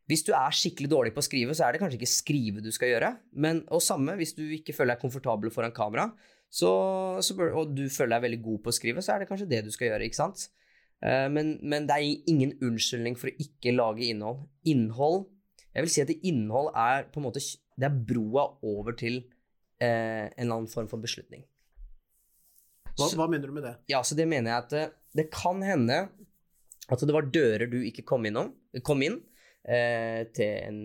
[0.07, 2.71] Hvis du er skikkelig dårlig på å skrive, så er det kanskje ikke skrive du
[2.75, 3.11] skal gjøre.
[3.35, 6.13] Men, og samme, hvis du ikke føler deg komfortabel foran kamera,
[6.47, 6.71] så,
[7.27, 9.49] så bør, og du føler deg veldig god på å skrive, så er det kanskje
[9.51, 10.47] det du skal gjøre, ikke sant?
[11.05, 14.47] Eh, men, men det er ingen unnskyldning for å ikke lage innhold.
[14.71, 15.27] Innhold
[15.75, 19.19] Jeg vil si at innhold er på en måte Det er broa over til
[19.83, 21.45] eh, en eller annen form for beslutning.
[22.97, 23.75] Hva, hva mener du med det?
[23.93, 24.85] ja, så det mener jeg at det,
[25.19, 26.07] det kan hende
[26.87, 28.55] at det var dører du ikke kom innom,
[28.87, 29.19] kom inn,
[29.69, 30.81] eh, til en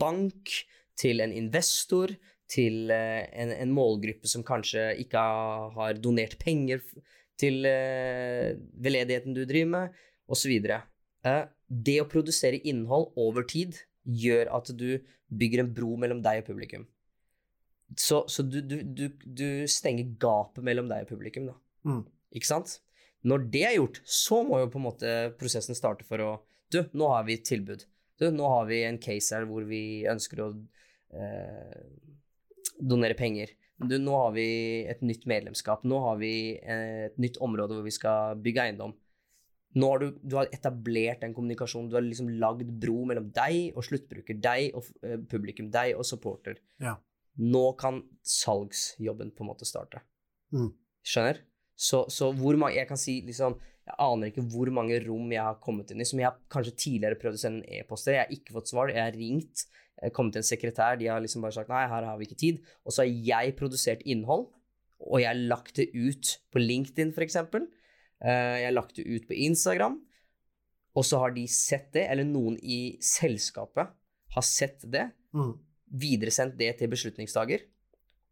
[0.00, 0.52] bank,
[0.98, 2.14] til en investor,
[2.52, 5.22] til eh, en, en målgruppe som kanskje ikke
[5.76, 6.82] har, donert penger
[7.40, 10.00] til eh, veldedigheten du driver med,
[10.32, 10.52] osv.
[10.60, 15.00] Eh, det å produsere innhold over tid gjør at du
[15.32, 16.86] bygger en bro mellom deg og publikum.
[17.98, 21.56] Så, så du, du, du, du stenger gapet mellom deg og publikum, da.
[21.88, 22.02] Mm.
[22.36, 22.78] Ikke sant?
[23.28, 26.32] Når det er gjort, så må jo på en måte prosessen starte for å
[26.72, 27.82] Du, nå har vi et tilbud.
[28.22, 30.48] Du, nå har vi en case her hvor vi ønsker å
[31.18, 31.82] eh,
[32.78, 33.50] donere penger.
[33.82, 34.48] Du, nå har vi
[34.86, 35.82] et nytt medlemskap.
[35.88, 38.94] Nå har vi eh, et nytt område hvor vi skal bygge eiendom.
[39.72, 41.88] Nå har du, du har etablert en kommunikasjon.
[41.90, 46.06] Du har liksom lagd bro mellom deg og sluttbruker, deg og eh, publikum, deg og
[46.06, 46.60] supporter.
[46.82, 46.98] Ja.
[47.40, 50.04] Nå kan salgsjobben på en måte starte.
[50.52, 50.70] Mm.
[51.08, 51.40] Skjønner?
[51.82, 55.42] Så, så hvor mange Jeg kan si liksom Jeg aner ikke hvor mange rom jeg
[55.42, 58.14] har kommet inn i som jeg har kanskje tidligere prøvd å sende en e-post til.
[58.14, 58.92] Jeg har ikke fått svar.
[58.94, 59.64] Jeg har ringt,
[59.98, 62.28] jeg har kommet til en sekretær, de har liksom bare sagt nei, her har vi
[62.28, 62.60] ikke tid.
[62.86, 64.46] Og så har jeg produsert innhold,
[65.02, 67.66] og jeg har lagt det ut på LinkedIn, eksempel.
[68.22, 69.98] Eh, Jeg har lagt det ut på Instagram,
[70.94, 73.90] og så har de sett det, eller noen i selskapet
[74.36, 75.58] har sett det, Mm.
[75.90, 77.62] videresendt det til beslutningstaker.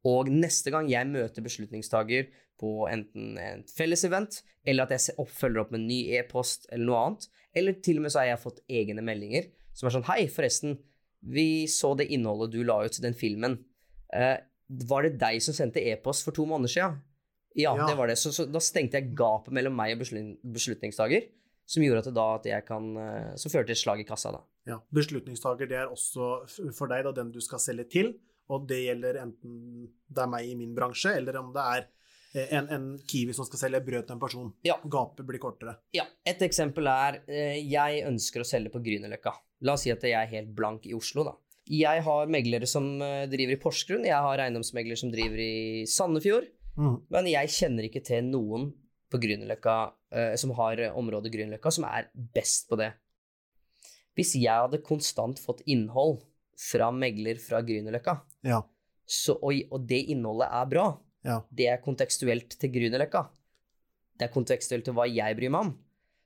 [0.05, 2.29] Og neste gang jeg møter beslutningstaker
[2.61, 6.85] på enten en felles event, eller at jeg følger opp med en ny e-post eller
[6.91, 10.05] noe annet, eller til og med så har jeg fått egne meldinger som er sånn
[10.11, 10.77] Hei, forresten,
[11.25, 13.59] vi så det innholdet du la ut, den filmen.
[14.13, 14.37] Eh,
[14.91, 17.01] var det deg som sendte e-post for to måneder siden?
[17.59, 17.87] Ja, Ja.
[17.89, 18.17] det var det.
[18.21, 21.27] Så, så da stengte jeg gapet mellom meg og beslut- beslutningstaker,
[21.67, 24.07] som gjorde at, det da, at jeg kan eh, Som førte til et slag i
[24.07, 24.43] kassa, da.
[24.71, 24.79] Ja.
[24.95, 28.13] Beslutningstaker det er også for deg da, den du skal selge til,
[28.51, 31.87] og det gjelder enten det er meg i min bransje, eller om det er
[32.35, 34.53] en, en Kiwi som skal selge brød til en person.
[34.67, 34.77] Ja.
[34.85, 35.77] Gapet blir kortere.
[35.97, 39.33] Ja, et eksempel er eh, jeg ønsker å selge på Grünerløkka.
[39.67, 41.35] La oss si at jeg er helt blank i Oslo, da.
[41.71, 46.49] Jeg har meglere som eh, driver i Porsgrunn, jeg har eiendomsmeglere som driver i Sandefjord,
[46.81, 47.01] Mm.
[47.11, 48.69] men jeg kjenner ikke til noen
[49.11, 49.73] på Grünerløkka
[50.15, 52.93] eh, som har eh, området Grünerløkka, som er best på det.
[54.17, 56.21] Hvis jeg hadde konstant fått innhold
[56.57, 58.15] fra megler fra Grünerløkka,
[58.47, 58.61] Ja.
[58.63, 60.87] og, og det innholdet er bra,
[61.27, 61.43] Ja.
[61.53, 63.27] det er kontekstuelt til Grünerløkka,
[64.17, 65.73] det er kontekstuelt til hva jeg bryr meg om,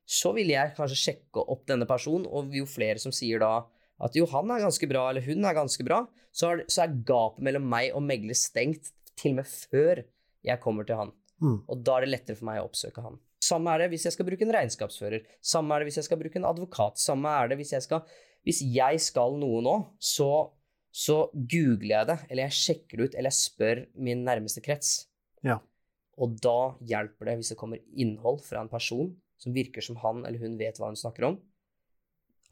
[0.05, 3.65] så vil jeg kanskje sjekke opp denne personen, og jo flere som sier da
[4.03, 6.03] at jo, han er ganske bra, eller hun er ganske bra,
[6.35, 10.03] så er, så er gapet mellom meg og megler stengt til og med før
[10.45, 11.13] jeg kommer til han.
[11.43, 11.61] Mm.
[11.71, 13.21] Og da er det lettere for meg å oppsøke han.
[13.45, 15.25] Samme er det hvis jeg skal bruke en regnskapsfører.
[15.45, 17.01] Samme er det hvis jeg skal bruke en advokat.
[17.01, 18.07] Samme er det hvis jeg skal
[18.45, 20.53] Hvis jeg skal noe nå, så,
[20.95, 24.93] så googler jeg det, eller jeg sjekker det ut, eller jeg spør min nærmeste krets.
[25.43, 25.57] Ja.
[26.23, 29.11] Og da hjelper det hvis det kommer innhold fra en person
[29.43, 31.41] som virker som han eller hun vet hva hun snakker om,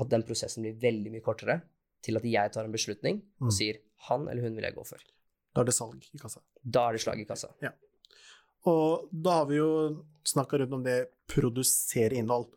[0.02, 1.60] at den prosessen blir veldig mye kortere
[2.02, 3.54] til at jeg tar en beslutning og Mm.
[3.54, 3.78] sier
[4.08, 4.98] han eller hun vil jeg gå for.
[5.54, 6.40] Da er det salg i kassa.
[6.64, 7.52] Da er det slag i kassa.
[8.66, 9.70] Og da har vi jo
[10.26, 10.98] snakka rundt om det
[11.30, 12.48] produsere innhold.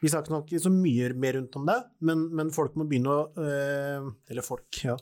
[0.00, 3.10] Vi snakker nok ikke så mye mer rundt om det, men, men folk må begynne
[3.10, 4.94] å øh, Eller folk, ja.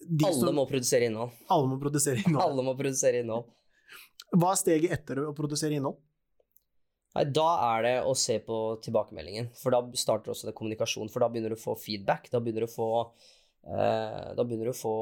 [0.00, 1.30] De Alle som- må produsere innhold.
[1.52, 2.44] alle må produsere innhold.
[2.46, 3.50] Alle må produsere innhold.
[4.32, 5.98] Hva er steget etter å produsere innhold?
[7.14, 11.10] Nei, da er det å se på tilbakemeldingen, for da starter også det kommunikasjon.
[11.10, 12.86] For da begynner du å få feedback, da begynner du å få,
[13.66, 14.92] eh, da begynner du å få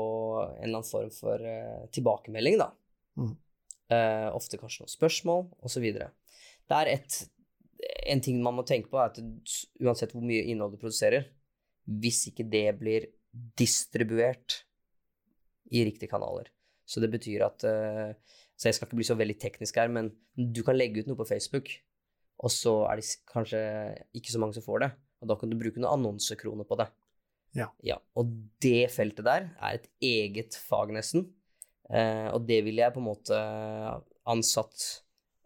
[0.46, 2.70] en eller annen form for eh, tilbakemelding, da.
[3.20, 3.34] Mm.
[3.88, 5.84] Uh, ofte kanskje noen spørsmål, osv.
[5.92, 7.14] Det er et,
[8.12, 9.20] en ting man må tenke på, er at
[9.82, 11.28] uansett hvor mye innhold du produserer,
[11.88, 13.08] hvis ikke det blir
[13.58, 14.62] distribuert
[15.72, 16.48] i riktige kanaler.
[16.88, 18.16] Så det betyr at eh,
[18.58, 21.18] Så jeg skal ikke bli så veldig teknisk her, men du kan legge ut noe
[21.20, 21.68] på Facebook,
[22.42, 23.60] og så er det kanskje
[24.18, 24.88] ikke så mange som får det.
[25.22, 26.88] Og da kan du bruke noen annonsekroner på det.
[27.54, 27.68] Ja.
[27.86, 28.00] ja.
[28.18, 31.28] Og det feltet der er et eget fag, nesten.
[31.86, 33.38] Eh, og det ville jeg på en måte
[34.28, 34.88] ansatt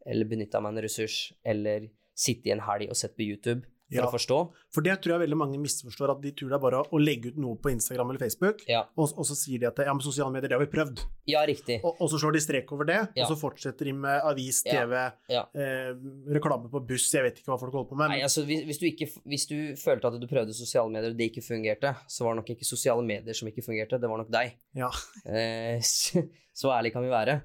[0.08, 3.98] eller benytta meg en ressurs, eller sitte i en helg og sett på YouTube for
[4.00, 4.06] Ja.
[4.06, 4.36] å forstå.
[4.72, 7.28] For det tror jeg veldig mange misforstår, at de tror det er bare å legge
[7.28, 10.00] ut noe på Instagram eller Facebook, Ja, og, og så sier de at ja, men
[10.00, 11.02] sosiale medier, det har vi prøvd.
[11.28, 11.76] ja riktig.
[11.84, 14.94] Og, og så slår de strek over det, og så fortsetter de med avis, TV,
[15.28, 15.92] eh,
[16.38, 18.14] reklame på buss, jeg vet ikke hva folk holder på med.
[18.14, 21.20] Nei, altså hvis, hvis, du ikke, hvis du følte at du prøvde sosiale medier og
[21.20, 24.24] det ikke fungerte, så var det nok ikke sosiale medier som ikke fungerte, det var
[24.24, 24.56] nok deg.
[24.78, 24.88] Ja.
[25.28, 26.24] Eh, så,
[26.56, 27.42] så ærlig kan vi være.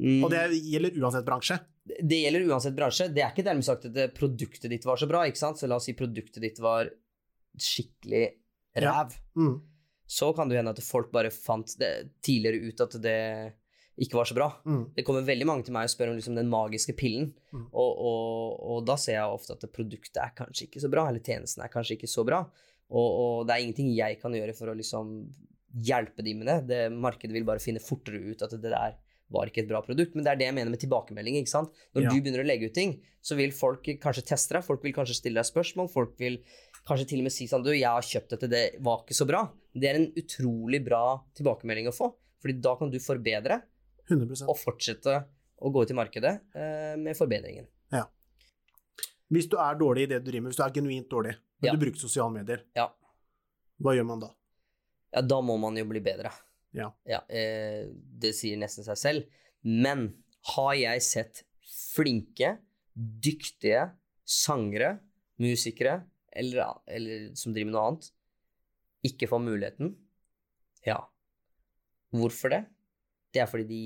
[0.00, 1.58] Mm, Og det gjelder uansett bransje.
[1.84, 3.08] Det gjelder uansett bransje.
[3.14, 5.58] Det er ikke dermed sagt at produktet ditt var så bra, ikke sant?
[5.58, 6.90] Så la oss si produktet ditt var
[7.58, 8.26] skikkelig
[8.76, 8.92] Ja.
[9.04, 9.16] ræv.
[9.36, 9.60] Mm.
[10.06, 13.54] Så kan det hende at folk bare fant det tidligere ut at det
[14.00, 14.48] ikke var så bra.
[14.64, 14.94] Mm.
[14.96, 17.66] Det kommer veldig mange til meg og spør om liksom den magiske pillen, Mm.
[17.74, 21.20] og, og, og da ser jeg ofte at produktet er kanskje ikke så bra, eller
[21.20, 22.38] tjenesten er kanskje ikke så bra,
[22.90, 25.10] og, og det er ingenting jeg kan gjøre for å liksom
[25.74, 26.58] hjelpe de med det.
[26.66, 26.92] det.
[26.92, 28.96] Markedet vil bare finne fortere ut at det der
[29.30, 31.70] var ikke et bra produkt, men det er det jeg mener med tilbakemelding, ikke sant?
[31.94, 32.10] Når Ja.
[32.10, 35.14] du begynner å legge ut ting, så vil folk kanskje teste deg, folk vil kanskje
[35.20, 36.38] stille deg spørsmål, folk vil
[36.86, 39.26] kanskje til og med si sånn, du, jeg har kjøpt dette, det var ikke så
[39.28, 39.44] bra.
[39.74, 42.12] Det er en utrolig bra tilbakemelding å få,
[42.42, 43.62] fordi da kan du forbedre,
[44.10, 45.24] 100 og fortsette
[45.62, 47.66] å gå ut i markedet eh, med forbedringen.
[49.30, 51.68] Hvis du er dårlig i det du driver med, hvis du er genuint dårlig, men
[51.68, 51.72] Ja.
[51.76, 52.88] du bruker sosiale medier, Ja.
[53.80, 54.30] hva gjør man da?
[55.14, 56.32] Ja, da må man jo bli bedre.
[56.76, 56.92] Ja.
[57.28, 57.88] eh,
[58.20, 59.24] det sier nesten seg selv.
[59.66, 60.04] Men
[60.54, 61.42] har jeg sett
[61.94, 62.58] flinke,
[62.94, 63.88] dyktige
[64.24, 64.98] sangere,
[65.40, 68.10] musikere, eller, eller som driver med noe annet,
[69.10, 69.94] ikke få muligheten?
[70.86, 71.00] Ja.
[72.14, 72.62] Hvorfor det?
[73.34, 73.82] Det er fordi de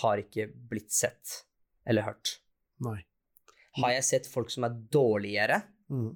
[0.00, 1.42] har ikke blitt sett
[1.88, 2.36] eller hørt.
[2.84, 3.00] Nei.
[3.80, 6.14] Har jeg sett folk som er dårligere, Mm.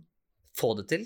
[0.57, 1.03] få det til?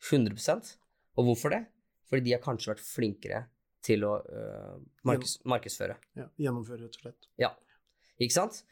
[0.00, 0.76] 100%
[1.18, 1.66] Og hvorfor det?
[2.08, 3.40] Fordi de har kanskje vært flinkere
[3.88, 4.76] til å uh,
[5.08, 5.96] markeds markedsføre.
[6.18, 6.28] Ja.
[6.46, 7.28] Gjennomføre, rett og slett.
[7.40, 7.52] Ja.
[8.18, 8.62] Ikke sant?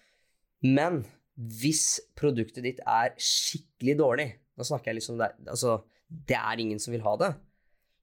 [0.65, 1.03] Men
[1.37, 6.81] hvis produktet ditt er skikkelig dårlig, da snakker jeg liksom det, altså, det er ingen
[6.83, 7.31] som vil ha det,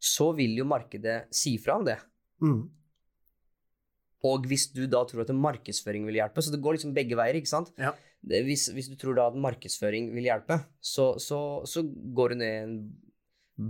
[0.04, 1.98] så vil jo markedet si fra om det.
[2.44, 2.64] Mm.
[4.28, 7.40] Og hvis du da tror at markedsføring vil hjelpe, så det går liksom begge veier,
[7.40, 7.74] ikke sant?
[7.80, 7.92] Ja.
[8.24, 11.84] Hvis, hvis du tror da at markedsføring vil hjelpe, så, så, så
[12.16, 12.78] går du ned en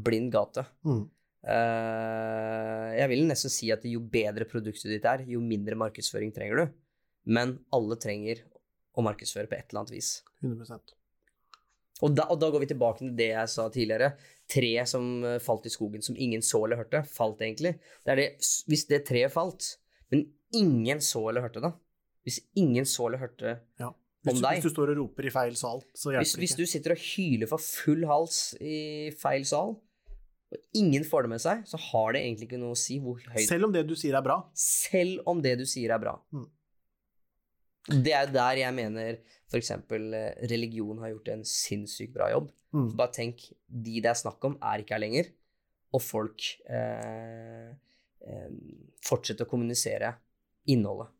[0.05, 0.65] blind gate.
[0.85, 1.07] Mm.
[1.43, 6.61] Eh, jeg vil nesten si at jo bedre produktet ditt er, jo mindre markedsføring trenger
[6.61, 6.75] du.
[7.35, 8.43] Men alle trenger
[8.93, 10.11] å markedsføre på et eller annet vis.
[10.43, 10.93] 100%
[12.03, 14.13] Og da, og da går vi tilbake til det jeg sa tidligere.
[14.51, 17.75] Treet som eh, falt i skogen, som ingen så eller hørte, falt egentlig.
[18.03, 18.29] Det er det,
[18.69, 19.75] hvis det treet falt,
[20.13, 21.73] men ingen så eller hørte det
[22.27, 23.91] Hvis ingen så eller hørte Ja.
[24.23, 26.53] Hvis, du, hvis du står og roper i feil sal, så hjelper hvis, det hvis
[26.55, 29.73] du sitter og hyler for full hals i feil sal,
[30.53, 33.21] og ingen får det med seg, så har det egentlig ikke noe å si hvor
[33.33, 34.37] høyt Selv om det du sier er bra.
[34.53, 36.13] selv om det du sier er bra.
[36.35, 36.45] Mm.
[38.05, 39.17] Det er der jeg mener
[39.51, 39.71] f.eks.
[40.49, 42.51] religion har gjort en sinnssykt bra jobb.
[42.73, 42.91] Mm.
[42.97, 45.27] Bare tenk, de det er snakk om, er ikke her lenger,
[45.93, 47.73] og folk eh,
[48.25, 48.53] eh,
[49.05, 50.13] fortsetter å kommunisere
[50.73, 51.11] innholdet.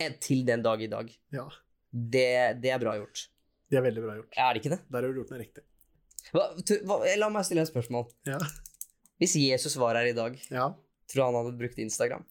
[0.00, 1.10] Eh, Til den dag i dag.
[1.34, 1.48] Ja.
[1.92, 2.28] Det,
[2.62, 3.26] det er bra gjort.
[3.68, 4.38] Det er veldig bra gjort.
[4.38, 4.80] Er det ikke det?
[4.92, 5.64] Der har du gjort noe riktig.
[6.34, 6.48] Hva,
[6.88, 8.08] hva, la meg stille et spørsmål.
[8.28, 8.40] Ja.
[9.20, 10.70] Hvis Jesus var her i dag, ja.
[11.10, 12.26] tror du han hadde brukt Instagram?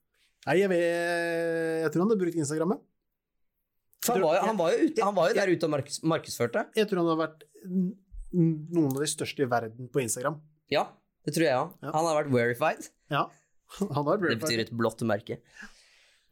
[0.46, 0.84] Nei, jeg, vet,
[1.82, 2.76] jeg tror han hadde brukt Instagram.
[2.76, 2.82] ja.
[4.06, 5.96] For han var, jo, han, var jo ute, han var jo der ute og markeds,
[6.06, 6.66] markedsførte.
[6.78, 7.46] Jeg tror han har vært
[8.36, 10.38] noen av de største i verden på Instagram.
[10.70, 10.84] Ja,
[11.26, 11.72] det tror jeg òg.
[11.82, 11.94] Ja.
[11.96, 12.92] Han har vært verified.
[13.14, 13.24] Ja,
[13.96, 15.40] han har Det betyr et blått merke.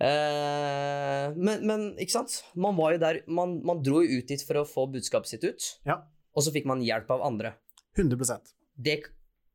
[0.04, 2.39] Eh, men, men ikke sant?
[2.60, 5.45] Man var jo der Man, man dro jo ut dit for å få budskapet sitt
[5.45, 6.02] ut, Ja,
[6.33, 7.53] og så fikk man hjelp av andre.
[7.97, 8.39] 100
[8.75, 9.03] Det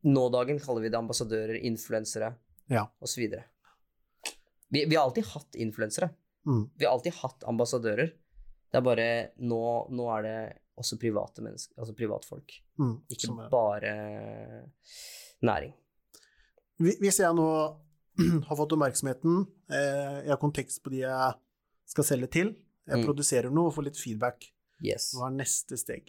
[0.04, 2.34] Nådagen kaller vi det ambassadører, influensere
[2.70, 2.84] Ja.
[3.02, 3.24] osv.
[4.70, 6.10] Vi, vi har alltid hatt influensere.
[6.46, 6.70] Mm.
[6.78, 8.12] Vi har alltid hatt ambassadører.
[8.70, 9.08] Det er bare
[9.40, 10.38] nå, nå er det
[10.78, 12.52] også private mennesker, altså privatfolk.
[12.78, 12.94] Mm.
[13.10, 13.92] Ikke bare
[15.42, 15.72] næring.
[16.78, 17.48] Hvis jeg nå
[18.48, 21.34] har fått oppmerksomheten, eh, jeg har kontekst på de jeg
[21.90, 22.54] skal selge til,
[22.88, 23.04] jeg Mm.
[23.04, 24.46] produserer noe og får litt feedback,
[24.80, 25.10] Yes.
[25.14, 26.08] hva er neste steg?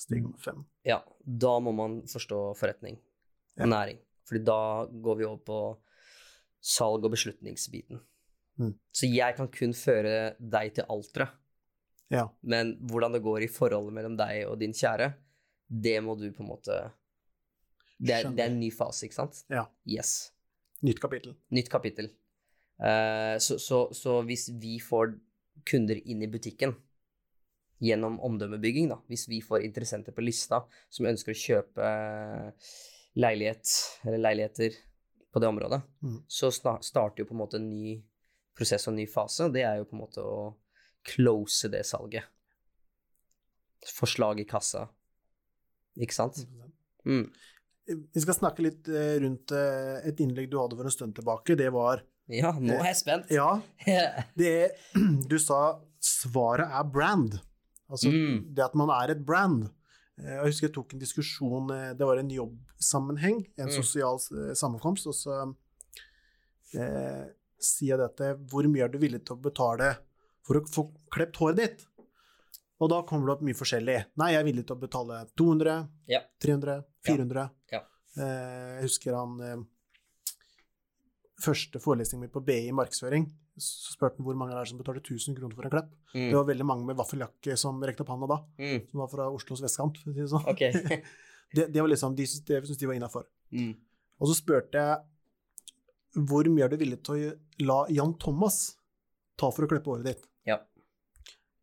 [0.00, 0.62] Steg nummer fem.
[0.88, 3.68] Ja, da må man forstå forretning og Ja.
[3.68, 3.98] næring.
[4.28, 5.58] Fordi da går vi over på
[6.62, 8.00] salg- og beslutningsbiten.
[8.60, 8.74] Mm.
[8.92, 11.28] Så jeg kan kun føre deg til alteret,
[12.10, 12.28] Ja.
[12.42, 15.14] men hvordan det går i forholdet mellom deg og din kjære,
[15.70, 16.92] det må du på en måte
[18.02, 19.44] Det er, det er en ny fase, ikke sant?
[19.50, 19.66] Ja.
[19.86, 20.32] Yes.
[20.82, 21.34] Nytt kapittel.
[21.52, 22.06] Nytt kapittel.
[22.80, 25.18] Uh, så, så, så hvis vi får
[25.68, 26.72] kunder inn i butikken
[27.80, 30.62] gjennom omdømmebygging, da, hvis vi får interessenter på lista
[30.92, 32.72] som ønsker å kjøpe eh,
[33.20, 33.70] leilighet
[34.04, 34.76] eller leiligheter
[35.32, 36.18] på det området, Mm.
[36.28, 38.00] så starter jo på en måte en ny
[38.56, 39.48] prosess og en ny fase.
[39.54, 40.54] Det er jo på en måte å
[41.06, 42.24] close det salget.
[43.96, 44.88] Forslag i kassa.
[46.00, 46.42] Ikke sant?
[47.08, 47.30] Mm.
[48.12, 51.56] Vi skal snakke litt eh, rundt eh, et innlegg du hadde for en stund tilbake.
[51.58, 53.30] Det var Ja, nå er jeg spent.
[53.34, 53.60] Ja,
[54.38, 54.52] det
[55.30, 57.40] Du sa svaret er brand.
[57.90, 58.54] Altså Mm.
[58.54, 59.64] det at man er et brand.
[60.18, 63.72] Eh, Jeg husker jeg tok en diskusjon, eh, det var en jobbsammenheng, en Mm.
[63.82, 65.54] sosial eh, sammenkomst, og så
[66.74, 67.26] eh,
[67.58, 69.96] sier jeg dette Hvor mye er du villig til å betale
[70.46, 71.86] for å få klept håret ditt?
[72.80, 74.06] Og da kommer det opp mye forskjellig.
[74.16, 76.20] Nei, jeg er villig til å betale 200, Ja.
[76.40, 77.50] 300, 400.
[77.72, 77.80] Ja.
[78.16, 79.56] Eh, jeg husker han eh,
[81.40, 83.24] Første forelesningen min på BI i markedsføring,
[83.60, 85.90] så spurte han hvor mange er som betaler 1000 kroner for en klepp.
[86.12, 86.32] Det Mm.
[86.34, 88.88] var veldig mange med vaffeljakke som rekte opp handa da, Mm.
[88.90, 90.46] som var fra Oslos vestkant, si det sånn.
[90.48, 90.60] Ok.
[91.52, 93.24] Det, det var liksom, de det syntes de var innafor.
[93.52, 93.72] Mm.
[94.20, 94.98] Og så spurte jeg
[96.28, 97.32] hvor mye er du villig til å
[97.66, 98.76] la Jan Thomas
[99.36, 100.22] ta for å klippe håret ditt?
[100.46, 100.58] Ja.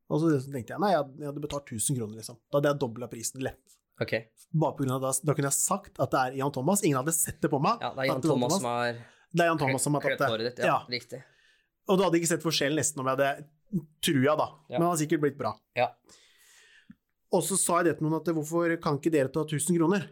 [0.09, 2.37] Og så tenkte jeg nei, jeg hadde- betalt 1000 kroner, liksom.
[2.51, 3.63] Da hadde jeg dobla prisen lett.
[4.01, 4.27] Okay.
[4.53, 6.83] Bare på grunn av det, da kunne jeg sagt at det er Jan Thomas.
[6.83, 7.79] Ingen hadde sett det på meg.
[7.81, 10.17] Ja, det er Jan det Thomas som har Det er Jan Thomas som har tatt
[10.19, 10.27] det.
[10.29, 10.59] håret ditt.
[10.59, 10.85] Ja, Ja.
[10.87, 11.23] riktig.
[11.87, 14.47] Og du hadde ikke sett forskjellen nesten om jeg hadde trua, da.
[14.67, 14.77] Ja.
[14.77, 15.53] Men det hadde sikkert blitt bra.
[15.77, 15.91] Ja.
[17.35, 20.07] Og så sa jeg det til noen at hvorfor kan ikke dere ta 1000 kroner?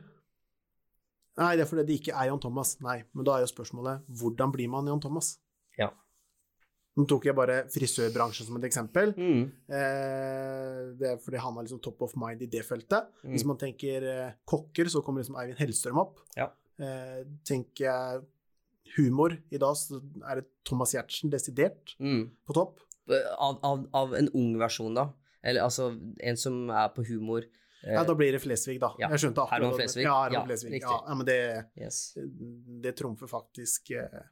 [1.40, 2.78] Nei, det er fordi det ikke er Jan Thomas.
[2.84, 5.36] Nei, men da er jo spørsmålet hvordan blir man Jan Thomas?
[5.80, 5.90] Ja.
[6.96, 9.12] Nå tok jeg bare frisørbransjen som et eksempel.
[9.20, 9.42] Mm.
[9.68, 13.10] Eh, det er fordi han er liksom top of mind i det feltet.
[13.26, 13.34] Mm.
[13.34, 16.24] Hvis man tenker eh, kokker, så kommer liksom Eivind Hellstrøm opp.
[16.40, 16.48] Ja.
[16.80, 18.24] Eh, tenker jeg
[18.98, 22.30] humor i dag, så er det Thomas Giertsen desidert Mm.
[22.48, 22.80] på topp.
[23.38, 25.10] Av, av, av en ung versjon, da?
[25.44, 25.92] Eller altså
[26.24, 27.44] en som er på humor?
[27.86, 28.94] eh, Ja, da blir det Flesvig, da.
[28.98, 29.10] Ja.
[29.14, 30.04] Jeg skjønte akkurat Herman Flesvig?
[30.08, 30.80] Ja, Herman Ja, Flesvig.
[30.82, 32.00] Ja, ja, men det, yes.
[32.82, 34.24] det trumfer faktisk eh,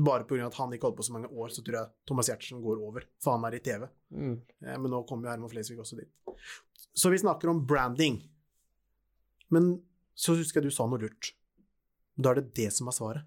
[0.00, 0.46] Bare pga.
[0.46, 3.04] at han ikke holdt på så mange år, så tror jeg Thomas Giertsen går over,
[3.20, 3.88] for han er i TV.
[4.14, 4.36] Mm.
[4.64, 6.08] Eh, Men nå kommer jo Herman Flesvig også dit.
[6.94, 8.22] Så vi snakker om branding.
[9.50, 9.82] Men
[10.14, 11.32] så husker jeg du sa noe lurt.
[12.18, 13.26] Da er det det som er svaret.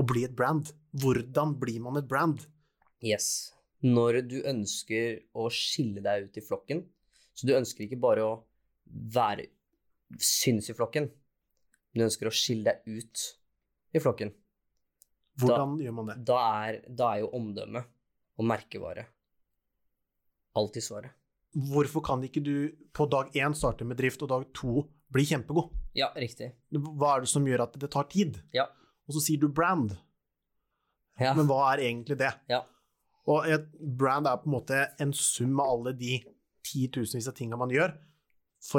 [0.00, 0.70] Å bli et brand.
[0.96, 2.46] Hvordan blir man et brand?
[3.04, 3.52] yes.
[3.80, 6.82] Når du ønsker å skille deg ut i flokken,
[7.32, 8.32] så du ønsker ikke bare å
[9.14, 9.46] være
[10.20, 13.22] syns i flokken, men du ønsker å skille deg ut
[13.96, 14.34] i flokken,
[15.40, 16.16] Hvordan gjør man det?
[16.28, 17.80] da er, da er jo omdømme
[18.36, 19.06] og merkevare
[20.60, 21.14] alltid svaret.
[21.70, 22.54] Hvorfor kan ikke du
[22.92, 25.72] på dag én starte med drift, og dag to bli kjempegod?
[25.96, 26.52] Ja, riktig.
[26.70, 28.42] Hva er det som gjør at det tar tid?
[28.52, 28.68] Ja.
[29.10, 29.96] Og så sier du brand,
[31.20, 31.34] Ja.
[31.34, 32.30] men hva er egentlig det?
[32.48, 32.62] Ja.
[33.26, 33.66] Og et
[33.98, 36.20] brand er på en måte en sum av alle de
[36.64, 37.92] titusenvis av tinga man gjør.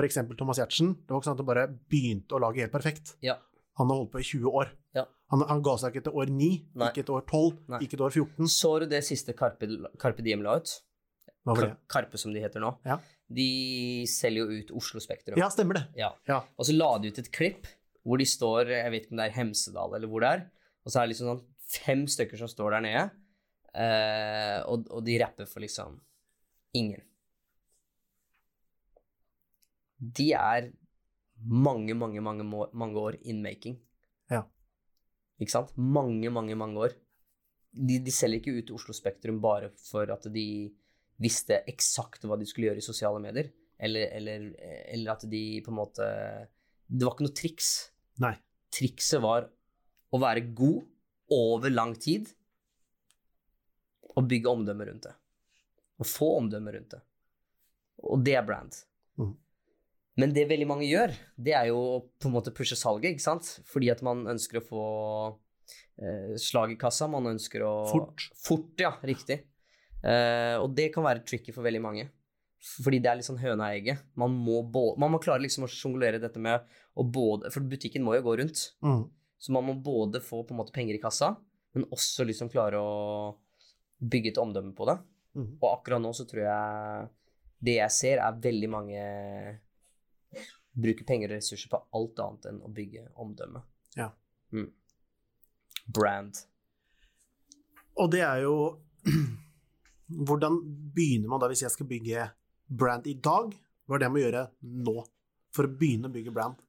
[0.05, 0.93] Eksempel Thomas Giertsen.
[0.95, 3.15] Det var ikke sånn at han bare begynte å lage helt perfekt.
[3.21, 3.35] Ja.
[3.77, 4.71] Han har holdt på i 20 år.
[4.95, 5.05] Ja.
[5.31, 6.87] Han, han ga seg ikke etter år 9, Nei.
[6.91, 7.79] ikke etter år 12, Nei.
[7.85, 8.47] ikke etter år 14.
[8.51, 9.67] Så du det siste Carpe,
[10.01, 10.73] Carpe Diem la ut?
[11.45, 11.75] Hva var det?
[11.89, 12.73] Karpe, som de heter nå.
[12.85, 12.99] Ja.
[13.31, 15.37] De selger jo ut Oslo Spektrum.
[15.39, 15.85] Ja, stemmer det.
[15.97, 16.11] Ja.
[16.29, 16.41] Ja.
[16.59, 17.65] Og så la de ut et klipp
[18.01, 20.43] hvor de står Jeg vet ikke om det er Hemsedal eller hvor det er.
[20.81, 23.03] Og så er det liksom sånn fem stykker som står der nede,
[23.77, 25.99] eh, og, og de rapper for liksom
[26.75, 27.03] ingen.
[30.01, 30.71] De er
[31.41, 33.77] mange, mange, mange, mange år in making.
[34.31, 34.43] Ja.
[35.41, 35.71] Ikke sant?
[35.77, 36.97] Mange, mange, mange år.
[37.71, 40.45] De, de selger ikke ut Oslo Spektrum bare for at de
[41.21, 43.51] visste eksakt hva de skulle gjøre i sosiale medier.
[43.81, 44.49] Eller, eller,
[44.93, 46.05] eller at de på en måte
[46.85, 47.69] Det var ikke noe triks.
[48.21, 48.35] Nei.
[48.71, 49.49] Trikset var
[50.11, 50.85] å være god
[51.31, 52.29] over lang tid
[54.11, 55.13] og bygge omdømme rundt det.
[56.01, 57.01] Og få omdømme rundt det.
[58.11, 58.75] Og det er brand.
[59.21, 59.35] Mm.
[60.19, 63.23] Men det veldig mange gjør, det er jo å på en måte pushe salget, ikke
[63.23, 63.47] sant?
[63.69, 64.85] Fordi at man ønsker å få
[66.01, 68.27] eh, slag i kassa, man ønsker å Fort.
[68.35, 69.39] Fort, ja, riktig.
[70.01, 72.09] Eh, og det kan være tricky for veldig mange.
[72.61, 74.03] Fordi det er litt sånn høna og egget.
[74.21, 74.59] Man må,
[75.01, 76.61] man må klare liksom å sjonglere dette med
[76.93, 78.67] å både For butikken må jo gå rundt.
[78.85, 79.07] Mm.
[79.41, 81.31] Så man må både få på en måte penger i kassa,
[81.73, 83.31] men også liksom klare å
[83.97, 84.97] bygge et omdømme på det.
[85.33, 85.47] Mm.
[85.57, 87.09] Og akkurat nå så tror jeg
[87.63, 89.01] Det jeg ser, er veldig mange
[90.71, 93.61] bruker penger og ressurser på alt annet enn å bygge omdømme.
[93.97, 94.09] Ja.
[94.53, 94.69] Mm.
[95.85, 96.37] Brand.
[97.99, 98.55] Og det er jo
[100.27, 100.57] Hvordan
[100.95, 102.25] begynner man da, hvis jeg skal bygge
[102.71, 103.51] brand i dag?
[103.85, 104.43] Hva er det jeg må gjøre
[104.87, 104.97] nå
[105.51, 106.59] for å begynne å bygge brand?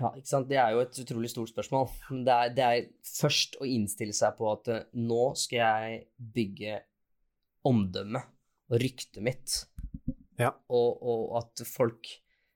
[0.00, 0.48] Ja, ikke sant?
[0.50, 1.90] Det er jo et utrolig stort spørsmål.
[2.26, 6.00] Det er, det er først å innstille seg på at eh, nå skal jeg
[6.34, 6.78] bygge
[7.68, 8.22] omdømme
[8.70, 9.58] og ryktet mitt.
[10.40, 10.54] Ja.
[10.72, 12.08] Og, og at folk,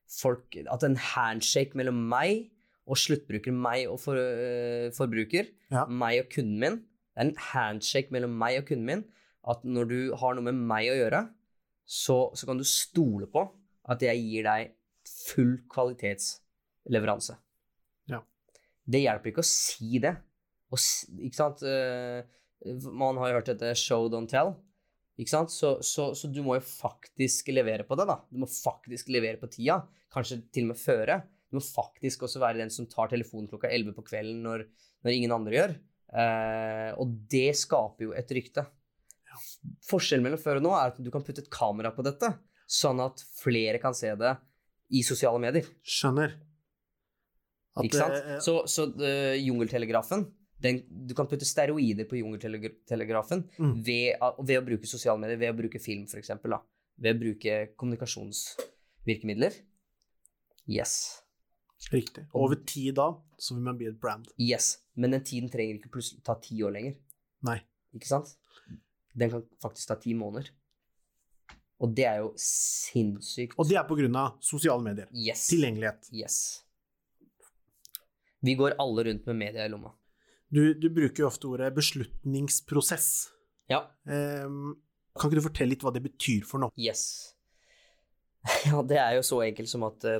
[0.09, 2.47] folk At en handshake mellom meg
[2.89, 5.85] og sluttbruker, meg og for, øh, forbruker, Ja.
[5.89, 9.03] meg og kunden min Det er en handshake mellom meg og kunden min.
[9.47, 11.21] At når du har noe med meg å gjøre,
[11.85, 13.45] så, så kan du stole på
[13.93, 14.73] at jeg gir deg
[15.05, 17.37] full kvalitetsleveranse.
[18.09, 18.23] Ja.
[18.85, 20.15] Det hjelper ikke å si det.
[20.73, 20.81] Og,
[21.21, 21.61] ikke sant?
[21.65, 22.25] Eh,
[22.89, 24.55] Man har jo hørt dette show, don't tell.
[25.21, 25.53] Ikke sant?
[25.53, 28.17] Så, så, så du må jo faktisk levere på det, da.
[28.33, 29.83] Du må faktisk levere på tida.
[30.11, 31.19] Kanskje til og med føre.
[31.47, 34.65] Du må faktisk også være den som tar telefonen klokka 11 på kvelden når,
[35.05, 35.75] når ingen andre gjør.
[36.15, 38.65] Eh, og det skaper jo et rykte.
[39.89, 42.29] Forskjellen mellom før og nå er at du kan putte et kamera på dette,
[42.67, 44.33] sånn at flere kan se det
[44.95, 45.65] i sosiale medier.
[45.85, 46.33] Skjønner.
[47.75, 48.13] At, Ikke sant?
[48.15, 50.21] eh, Så, så uh, jungeltelegrafen
[50.63, 53.73] den, Du kan putte steroider på jungeltelegrafen Mm.
[53.83, 54.15] ved,
[54.47, 56.55] ved å bruke sosiale medier, ved å bruke film, eksempel.
[56.97, 59.53] Ved å bruke kommunikasjonsvirkemidler.
[60.67, 61.21] Yes.
[61.91, 62.23] Riktig.
[62.33, 64.29] Over tid da, så vil man bli et brand.
[64.41, 64.77] Yes.
[64.95, 66.95] Men den tiden trenger ikke plutselig ta ti år lenger.
[67.45, 67.59] Nei.
[67.93, 68.31] Ikke sant?
[69.15, 70.49] Den kan faktisk ta ti måneder.
[71.83, 73.57] Og det er jo sinnssykt.
[73.59, 73.83] Og det er
[74.19, 75.09] av sosiale medier.
[75.11, 75.47] Yes.
[75.51, 76.07] Tilgjengelighet.
[76.15, 76.37] Yes.
[78.45, 79.91] Vi går alle rundt med media i lomma.
[80.47, 83.07] Du, du bruker jo ofte ordet beslutningsprosess.
[83.71, 83.81] Ja.
[84.05, 84.75] Um,
[85.15, 86.75] kan ikke du fortelle litt hva det betyr for noe?
[86.79, 87.31] Yes.
[88.69, 90.19] Ja, det er jo så enkelt som at uh,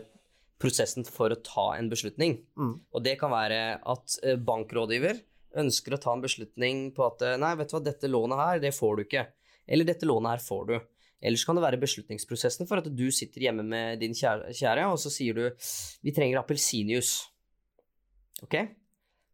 [0.62, 2.80] prosessen for å ta en beslutning, Mm.
[2.90, 5.20] og det kan være at uh, bankrådgiver
[5.62, 8.62] ønsker å ta en beslutning på at eh, nei, vet du hva, dette lånet her,
[8.64, 9.26] det får du ikke.
[9.66, 10.76] Eller dette lånet her får du.
[11.26, 15.00] Ellers kan det være beslutningsprosessen for at du sitter hjemme med din kjære, kjære og
[15.02, 15.46] så sier du
[16.06, 17.30] vi trenger appelsinjuice.
[18.46, 18.58] Ok?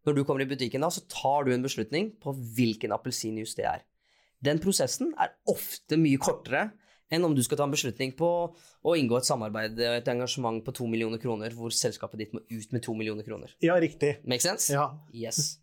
[0.07, 3.67] Når du kommer i butikken da, så tar du en beslutning på hvilken appelsinjuice det
[3.69, 3.83] er.
[4.41, 6.69] Den prosessen er ofte mye kortere
[7.11, 10.61] enn om du skal ta en beslutning på å inngå et samarbeid, og et engasjement
[10.63, 13.51] på to millioner kroner, hvor selskapet ditt må ut med to millioner kroner.
[13.61, 14.15] Ja, riktig.
[14.23, 14.71] Make sense?
[14.71, 15.59] Ja, Yes.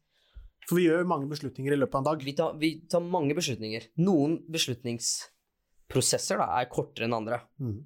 [0.68, 2.24] For vi gjør mange beslutninger i løpet av en dag.
[2.26, 3.86] Vi tar, vi tar mange beslutninger.
[4.04, 7.40] Noen beslutningsprosesser da, er kortere enn andre.
[7.62, 7.78] Mm.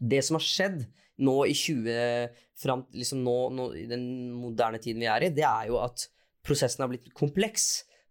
[0.00, 0.80] Det som har skjedd
[1.20, 5.44] nå i 20 fram, liksom nå, nå, i den moderne tiden vi er i, det
[5.44, 6.06] er jo at
[6.46, 7.68] prosessen har blitt kompleks.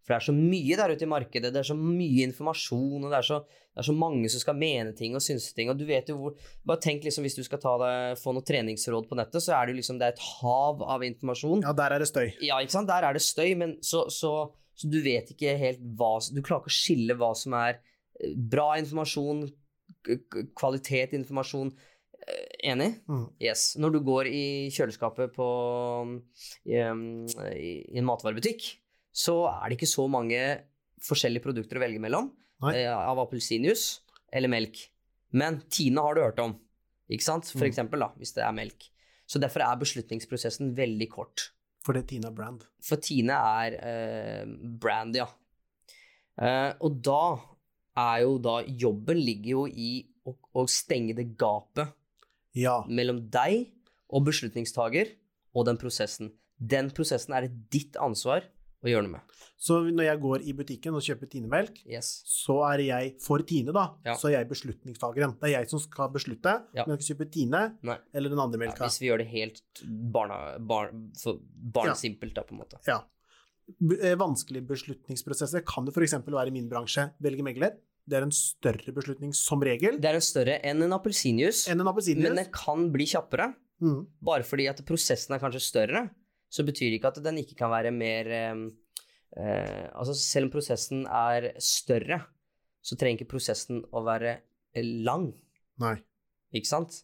[0.10, 3.12] For det er så mye der ute i markedet, det er så mye informasjon, og
[3.12, 5.70] det er så, det er så mange som skal mene ting og synse ting.
[5.70, 8.48] Og du vet jo hvor Bare tenk liksom hvis du skal ta deg, få noe
[8.48, 11.62] treningsråd på nettet, så er det jo liksom det er et hav av informasjon.
[11.68, 12.26] Ja, der er det støy.
[12.42, 12.90] Ja, ikke sant?
[12.90, 14.34] Der er det støy, men så, så,
[14.74, 18.34] så du vet ikke helt hva Du klarer ikke å skille hva som er eh,
[18.34, 19.46] bra informasjon,
[20.58, 21.70] kvalitet informasjon.
[22.26, 22.44] Eh,
[22.74, 22.96] Enig?
[23.06, 23.26] Mm.
[23.46, 23.76] Yes.
[23.78, 25.50] Når du går i kjøleskapet på
[26.66, 28.72] i, i, i en matvarebutikk,
[29.20, 30.40] så er det ikke så mange
[31.04, 32.30] forskjellige produkter å velge mellom
[32.72, 34.00] eh, av appelsinjuice
[34.36, 34.80] eller melk.
[35.36, 36.56] Men Tine har du hørt om,
[37.12, 37.50] ikke sant?
[37.52, 37.72] For Mm.
[37.72, 38.88] eksempel, da, hvis det er melk.
[39.30, 41.50] Så derfor er beslutningsprosessen veldig kort.
[41.86, 42.64] For det er Tina Brand.
[42.84, 44.46] For Tine er eh,
[44.82, 45.28] brand, ja.
[46.40, 47.22] Eh, og da
[48.00, 49.90] er jo da Jobben ligger jo i
[50.28, 51.92] å, å stenge det gapet
[52.58, 52.80] Ja.
[52.88, 53.68] mellom deg
[54.10, 55.12] og beslutningstager
[55.56, 56.32] og den prosessen.
[56.60, 58.44] Den prosessen er ditt ansvar
[58.84, 59.22] å gjøre noe med.
[59.60, 62.24] Så når jeg går i butikken og kjøper Tine-melk, Yes.
[62.26, 63.90] så er jeg for Tine, da.
[64.06, 64.14] Ja.
[64.16, 65.34] Så er jeg beslutningstakeren.
[65.40, 66.84] Det er jeg som skal beslutte Ja.
[66.86, 67.98] om jeg skal kjøpe Tine Nei.
[68.14, 68.86] eller den andre Ja, melka.
[68.88, 69.62] hvis vi gjør det helt
[70.14, 72.80] barna, barn, for barnesimpelt, da, på en måte.
[72.88, 73.02] Ja.
[74.02, 76.14] Eh, Vanskelige beslutningsprosesser kan det f.eks.
[76.26, 77.76] være i min bransje velge megler.
[78.10, 81.78] det er en større beslutning som regel Det er en større enn en appelsinjuice, en
[81.78, 83.54] men det den kan bli kjappere.
[83.80, 84.08] Mm.
[84.24, 86.10] Bare fordi at prosessen er kanskje større,
[86.50, 88.64] så betyr det ikke at den ikke kan være mer eh,
[89.38, 92.22] eh, Altså, selv om prosessen er større,
[92.82, 94.38] så trenger ikke prosessen å være
[94.74, 95.30] eh, lang,
[95.80, 95.96] Nei,
[96.56, 97.04] ikke sant?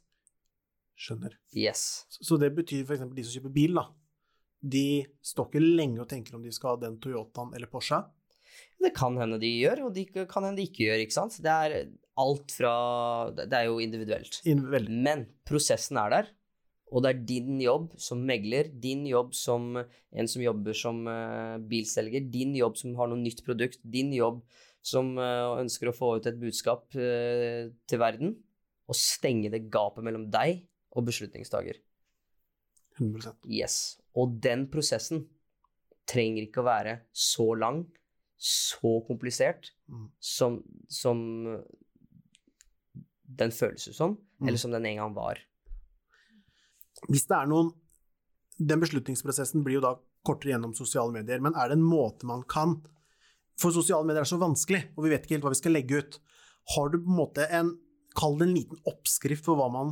[0.95, 1.33] skjønner.
[1.51, 2.05] Yes.
[2.07, 3.01] Så det betyr f.eks.
[3.11, 3.89] de som kjøper bil, da.
[4.65, 4.83] De
[5.21, 7.99] står ikke lenge og tenker om de skal ha den Toyotaen eller Porsche.
[8.81, 11.35] Det kan hende de gjør, og det kan hende de ikke gjør, ikke sant?
[11.43, 11.75] Det er
[12.21, 12.71] alt fra
[13.35, 14.39] Det er jo individuelt.
[14.47, 14.63] Inn-
[15.03, 16.31] Men prosessen er der,
[16.95, 21.57] og det er din jobb som megler, din jobb som en som jobber som eh,
[21.67, 24.39] bilselger, din jobb som har noe nytt produkt, din jobb
[24.85, 28.31] som eh, ønsker å få ut et budskap eh, til verden,
[28.87, 30.61] og stenge det gapet mellom deg
[30.95, 31.81] og beslutningstaker.
[33.01, 33.97] 100% Yes.
[34.15, 35.25] Og den prosessen
[36.07, 37.83] trenger ikke å være så lang,
[38.39, 40.05] så komplisert, Mm.
[40.19, 40.55] som,
[40.89, 41.19] som
[43.25, 44.47] den føles ut som, Mm.
[44.47, 45.39] eller som den en gang var.
[47.11, 47.73] Hvis det er noen
[48.55, 49.95] Den beslutningsprosessen blir jo da
[50.25, 52.77] kortere gjennom sosiale medier, men er det en måte man kan
[53.59, 55.99] For sosiale medier er så vanskelig, og vi vet ikke helt hva vi skal legge
[56.01, 56.19] ut.
[56.75, 57.75] Har du på en måte en
[58.15, 59.89] Kall det en liten oppskrift for hva man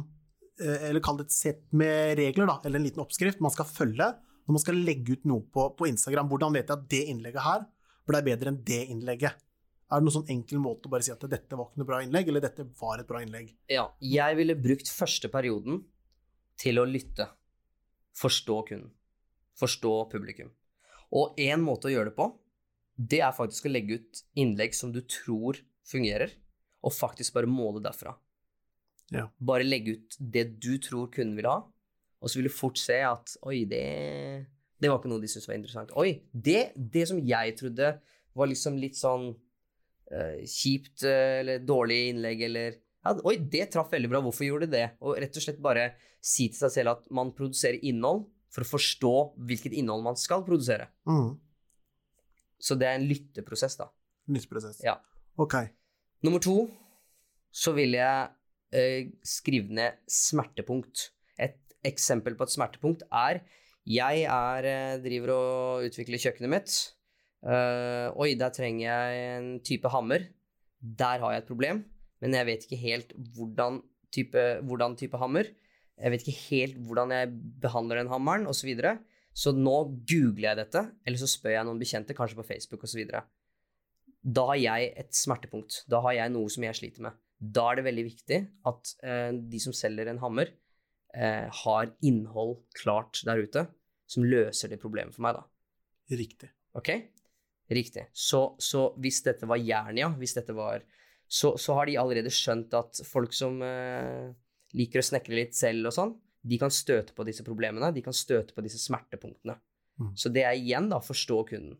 [0.61, 3.67] eh, Eller kall det et sett med regler, da, eller en liten oppskrift man skal
[3.67, 6.27] følge når man skal legge ut noe på, på Instagram.
[6.27, 7.61] Hvordan vet jeg at det innlegget her
[8.09, 9.37] ble bedre enn det innlegget?
[9.87, 11.99] Er det noen sånn enkel måte å bare si at dette var ikke noe bra
[12.03, 13.53] innlegg, eller dette var et bra innlegg?
[13.71, 15.79] Ja, jeg ville brukt første perioden
[16.59, 17.27] til å lytte.
[18.17, 18.91] Forstå kunden.
[19.59, 20.51] Forstå publikum.
[21.13, 22.29] Og én måte å gjøre det på,
[22.95, 26.33] det er faktisk å legge ut innlegg som du tror fungerer,
[26.83, 28.15] og faktisk bare måle derfra.
[29.13, 29.27] Ja.
[29.37, 31.59] Bare legge ut det du tror kunden vil ha,
[32.23, 33.83] og så vil du fort se at oi, det,
[34.79, 35.93] det var ikke noe de syntes var interessant.
[35.99, 37.89] Oi, det, det som jeg trodde
[38.33, 43.91] var liksom litt sånn uh, kjipt uh, eller dårlig innlegg eller ja, Oi, det traff
[43.91, 44.85] veldig bra, hvorfor gjorde det det?
[45.03, 45.89] Og rett og slett bare
[46.23, 49.15] si til seg selv at man produserer innhold for å forstå
[49.49, 50.87] hvilket innhold man skal produsere.
[51.09, 51.33] Mm.
[52.63, 53.89] Så det er en lytteprosess, da.
[54.31, 54.79] Lytteprosess.
[54.85, 54.95] Ja.
[55.41, 55.57] Ok.
[56.23, 56.69] Nummer to
[57.53, 58.31] så vil jeg
[58.73, 61.09] eh, skrive ned smertepunkt.
[61.35, 63.43] Et eksempel på et smertepunkt er
[63.83, 66.75] jeg er, eh, driver og utvikler kjøkkenet mitt.
[67.43, 70.29] Uh, oi, der trenger jeg en type hammer.
[70.79, 71.81] Der har jeg et problem,
[72.23, 73.81] men jeg vet ikke helt hvordan
[74.13, 75.49] type, hvordan type hammer.
[75.99, 78.63] Jeg vet ikke helt hvordan jeg behandler den hammeren, osv.
[78.63, 78.93] Så, videre.
[79.35, 79.75] så nå
[80.07, 83.03] googler jeg dette, eller så spør jeg noen bekjente, kanskje på Facebook osv.
[84.23, 85.83] Da har jeg et smertepunkt.
[85.91, 87.19] Da har jeg noe som jeg sliter med.
[87.43, 88.39] Da er det veldig viktig
[88.71, 90.53] at eh, de som selger en hammer,
[91.13, 93.67] eh, har innhold klart der ute
[94.07, 96.15] som løser det problemet for meg, da.
[96.15, 96.49] Riktig.
[96.77, 96.89] Ok?
[97.73, 98.07] Riktig.
[98.15, 100.83] Så, så hvis dette var Jernia, hvis dette var
[101.33, 104.29] så, så har de allerede skjønt at folk som eh,
[104.77, 106.11] liker å snekre litt selv og sånn,
[106.43, 109.55] de kan støte på disse problemene, de kan støte på disse smertepunktene.
[110.01, 110.11] Mm.
[110.19, 111.79] Så det er igjen da forstå kunden.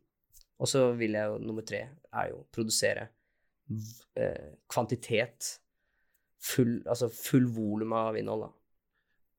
[0.62, 3.08] Og så vil jeg jo, nummer tre er jo produsere
[4.18, 5.58] eh, kvantitet.
[6.44, 8.52] Full, altså full volum av innhold, da.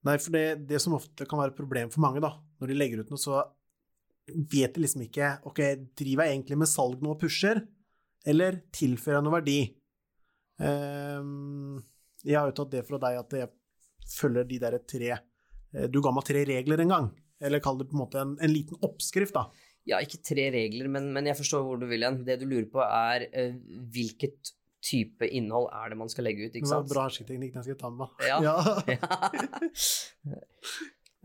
[0.04, 2.76] Nei, for det, det som ofte kan være et problem for mange, da, når de
[2.76, 3.40] legger ut noe, så
[4.52, 5.58] vet de liksom ikke Ok,
[5.98, 7.64] driver jeg egentlig med salg nå og pusher,
[8.24, 9.58] eller tilfører jeg noe verdi?
[10.62, 11.82] Ehm,
[12.24, 13.48] jeg har jo tatt det fra deg at jeg
[14.14, 17.06] følger de der tre eh, Du ga meg tre regler en gang.
[17.44, 19.42] Eller kall det på en måte en, en liten oppskrift, da.
[19.84, 22.22] Ja, ikke tre regler, men, men jeg forstår hvor du vil hen.
[22.24, 23.52] Det du lurer på, er eh,
[23.92, 24.52] hvilket
[24.84, 26.92] type innhold er det man skal legge ut, Det ikke var sant?
[26.92, 28.10] bra hersketeknikk, den skal jeg ta med meg.
[28.28, 28.38] Ja.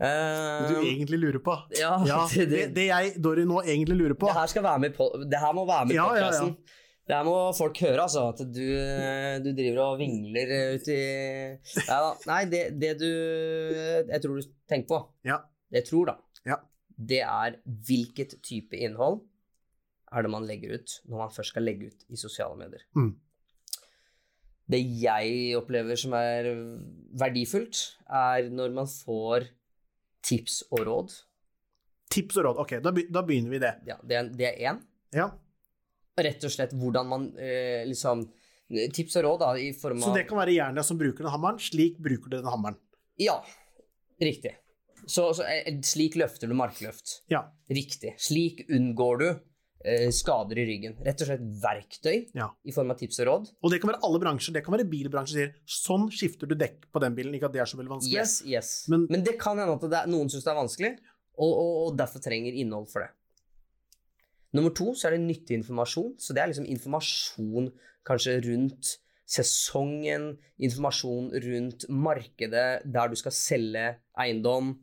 [0.00, 1.52] du Eh, egentlig lurer på.
[1.76, 4.80] ja, Ja, det, det, det jeg, Dory, nå egentlig lurer på det her skal være
[4.86, 6.38] med på Det her må være med i Ja, ja, ja.
[7.08, 8.28] Det her må folk høre, altså.
[8.30, 8.66] At du,
[9.44, 10.98] du driver og vingler ut i
[12.30, 15.40] Nei det, det du Jeg tror du tenker på, Ja.
[15.72, 16.56] det jeg tror, da, Ja.
[16.98, 19.22] det er hvilket type innhold
[20.12, 22.82] er det man legger ut når man først skal legge ut i sosiale medier.
[22.98, 23.12] Mm.
[24.70, 26.46] Det jeg opplever som er
[27.18, 29.48] verdifullt, er når man får
[30.22, 31.14] tips og råd.
[32.10, 32.60] Tips og råd.
[32.62, 33.72] Ok, da, be- da begynner vi det.
[33.88, 34.78] Ja, det det er én.
[35.14, 35.30] Ja.
[36.26, 38.26] Rett og slett hvordan man eh, liksom
[38.94, 41.32] Tips og råd, da, i form av Så det kan være jernet som bruker den
[41.32, 41.56] hammeren.
[41.58, 42.76] Slik bruker du den hammeren.
[43.18, 43.40] Ja,
[44.22, 44.52] riktig.
[45.10, 47.16] Så, så eh, slik løfter du markløft.
[47.32, 47.40] Ja.
[47.72, 48.12] Riktig.
[48.22, 50.94] Slik unngår du eh, skader i ryggen.
[51.02, 52.50] Rett og slett verktøy Ja.
[52.62, 53.50] i form av tips og råd.
[53.64, 54.54] Og det kan være alle bransjer.
[54.54, 57.34] Det kan være bilbransjen sier sånn skifter du dekk på den bilen.
[57.34, 58.20] Ikke at det er så veldig vanskelig.
[58.22, 58.74] Yes, yes.
[58.92, 60.92] Men- Men, det kan hende at det er, noen syns det er vanskelig,
[61.40, 63.10] og, og, og derfor trenger innhold for det.
[64.56, 66.16] Nummer to så er det nyttig informasjon.
[66.18, 67.70] Så det er liksom informasjon
[68.06, 68.96] kanskje rundt
[69.30, 73.86] sesongen, informasjon rundt markedet der du skal selge
[74.18, 74.74] eiendom.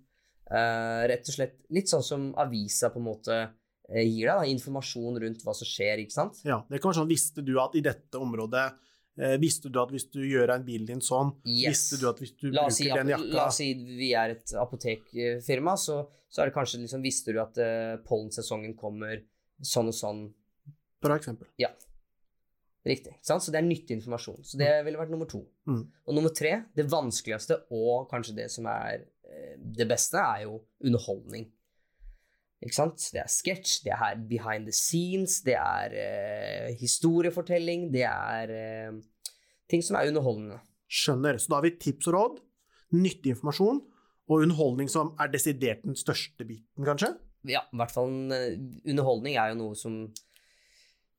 [0.48, 4.46] Uh, rett og slett litt sånn som avisa på en måte uh, gir deg, da,
[4.48, 6.40] informasjon rundt hva som skjer, ikke sant?
[6.48, 9.92] Ja, det kan være sånn, Visste du at i dette området uh, Visste du at
[9.92, 11.74] hvis du gjør en bil din sånn yes.
[11.74, 14.56] Visste du at hvis du bruker si, den jakka La oss si vi er et
[14.56, 16.00] apotekfirma, så,
[16.32, 17.60] så er det kanskje liksom Visste du at
[18.08, 19.20] pollensesongen kommer
[19.64, 20.24] sånn og sånn?
[21.04, 21.50] For eksempel.
[21.62, 21.72] Ja.
[22.88, 23.18] Riktig.
[23.26, 23.44] sant?
[23.44, 24.40] Så det er nyttig informasjon.
[24.48, 25.42] Så det ville vært nummer to.
[25.68, 25.84] Mm.
[26.08, 30.62] Og nummer tre, det vanskeligste og kanskje det som er eh, det beste, er jo
[30.86, 31.50] underholdning.
[32.64, 33.04] Ikke sant?
[33.14, 38.98] Det er sketsj, det er behind the scenes, det er eh, historiefortelling, det er eh,
[39.70, 40.62] ting som er underholdende.
[40.88, 41.38] Skjønner.
[41.38, 42.42] Så da har vi tips og råd,
[42.96, 43.84] nyttig informasjon
[44.28, 47.14] og underholdning som er desidert den største biten, kanskje?
[47.48, 48.58] Ja, i hvert fall en, eh,
[48.92, 50.02] underholdning er jo noe som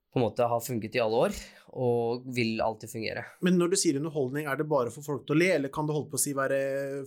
[0.08, 1.34] på en måte har funket i alle år,
[1.76, 3.24] og vil alltid fungere.
[3.44, 5.86] Men når du sier underholdning, er det bare for folk til å le, eller kan
[5.88, 6.60] det holde på å si være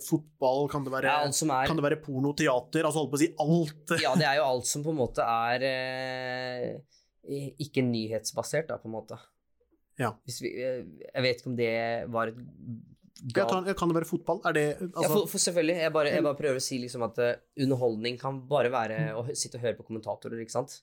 [0.06, 3.10] fotball, kan det være, Ja, alt som er kan det være porno, teater, altså holde
[3.10, 3.96] på å si alt?
[4.04, 8.90] Ja, det er jo alt som på en måte er eh, ikke nyhetsbasert, da, på
[8.90, 9.18] en måte.
[9.98, 10.14] Ja.
[10.22, 11.74] Hvis vi, eh, jeg vet ikke om det
[12.14, 12.38] var et
[13.30, 14.40] Ja, kan, kan det være fotball?
[14.48, 15.76] Er det ja, altså, for, for selvfølgelig.
[15.84, 19.22] Jeg bare, jeg bare prøver å si liksom at eh, underholdning kan bare være å
[19.30, 20.80] sitte og høre på kommentatorer, ikke sant?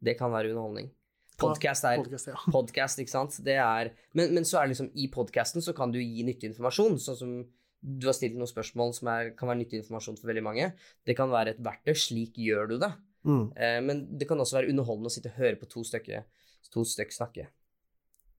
[0.00, 0.92] Det kan være underholdning.
[1.40, 2.36] Podcast er podcast, ja.
[2.56, 3.40] podcast, ikke sant?
[3.44, 6.52] Det er, men, men så er det liksom i podcasten så kan du gi nyttig
[6.52, 7.34] informasjon, sånn som
[7.80, 10.66] du har stilt noen spørsmål som er, kan være nyttig informasjon for veldig mange.
[11.08, 11.94] Det kan være et verktøy.
[11.96, 12.90] Slik gjør du det.
[13.24, 13.46] Mm.
[13.56, 16.26] Eh, men det kan også være underholdende å sitte og høre på to stykker,
[16.72, 17.46] to stykker snakke.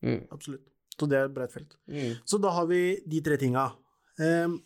[0.05, 0.27] Mm.
[0.29, 0.69] Absolutt.
[1.01, 1.77] Så det er felt.
[1.89, 2.19] Mm.
[2.25, 3.71] Så da har vi de tre tinga.
[4.21, 4.59] Um,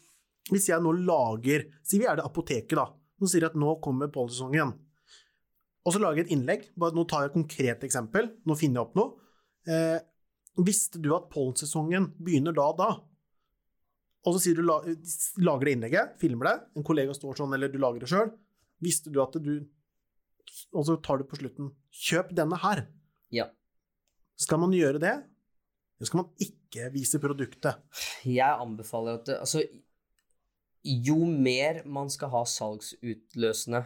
[0.51, 2.89] hvis jeg nå lager Si vi er det apoteket, da.
[3.21, 4.73] Nå sier at nå kommer pollensesongen.
[5.86, 6.67] Og så lager jeg et innlegg.
[6.81, 8.31] Bare, nå tar jeg et konkret eksempel.
[8.45, 9.27] Nå finner jeg opp noe.
[9.69, 9.99] Eh,
[10.65, 12.89] visste du at pollensesongen begynner da og da?
[14.25, 17.77] Og så sier du, lager det innlegget, filmer det, en kollega står sånn, eller du
[17.81, 18.31] lager det sjøl.
[18.81, 19.53] Visste du at du
[20.75, 22.83] Og så tar du på slutten Kjøp denne her.
[23.33, 23.47] Ja.
[24.36, 25.13] Skal man gjøre det?
[25.98, 27.78] Eller skal man ikke vise produktet?
[28.28, 29.62] Jeg anbefaler at det, altså,
[30.84, 33.86] jo mer man skal ha salgsutløsende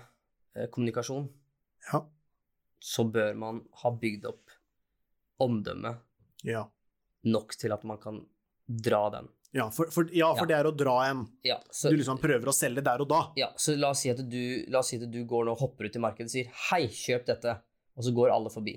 [0.56, 1.30] eh, kommunikasjon,
[1.92, 2.02] Ja.
[2.82, 4.56] så bør man ha bygd opp
[5.40, 5.98] omdømme
[6.44, 6.66] Ja.
[7.24, 8.26] nok til at man kan
[8.68, 9.30] dra den.
[9.52, 12.52] Ja, for, for, ja, for det er å dra en Ja, så, Du liksom prøver
[12.52, 13.22] å selge der og da.
[13.36, 15.96] ja, så la, oss si at du, si at du går nå og hopper ut
[15.96, 17.56] i markedet og sier 'hei, kjøp dette',
[17.98, 18.76] og så går alle forbi.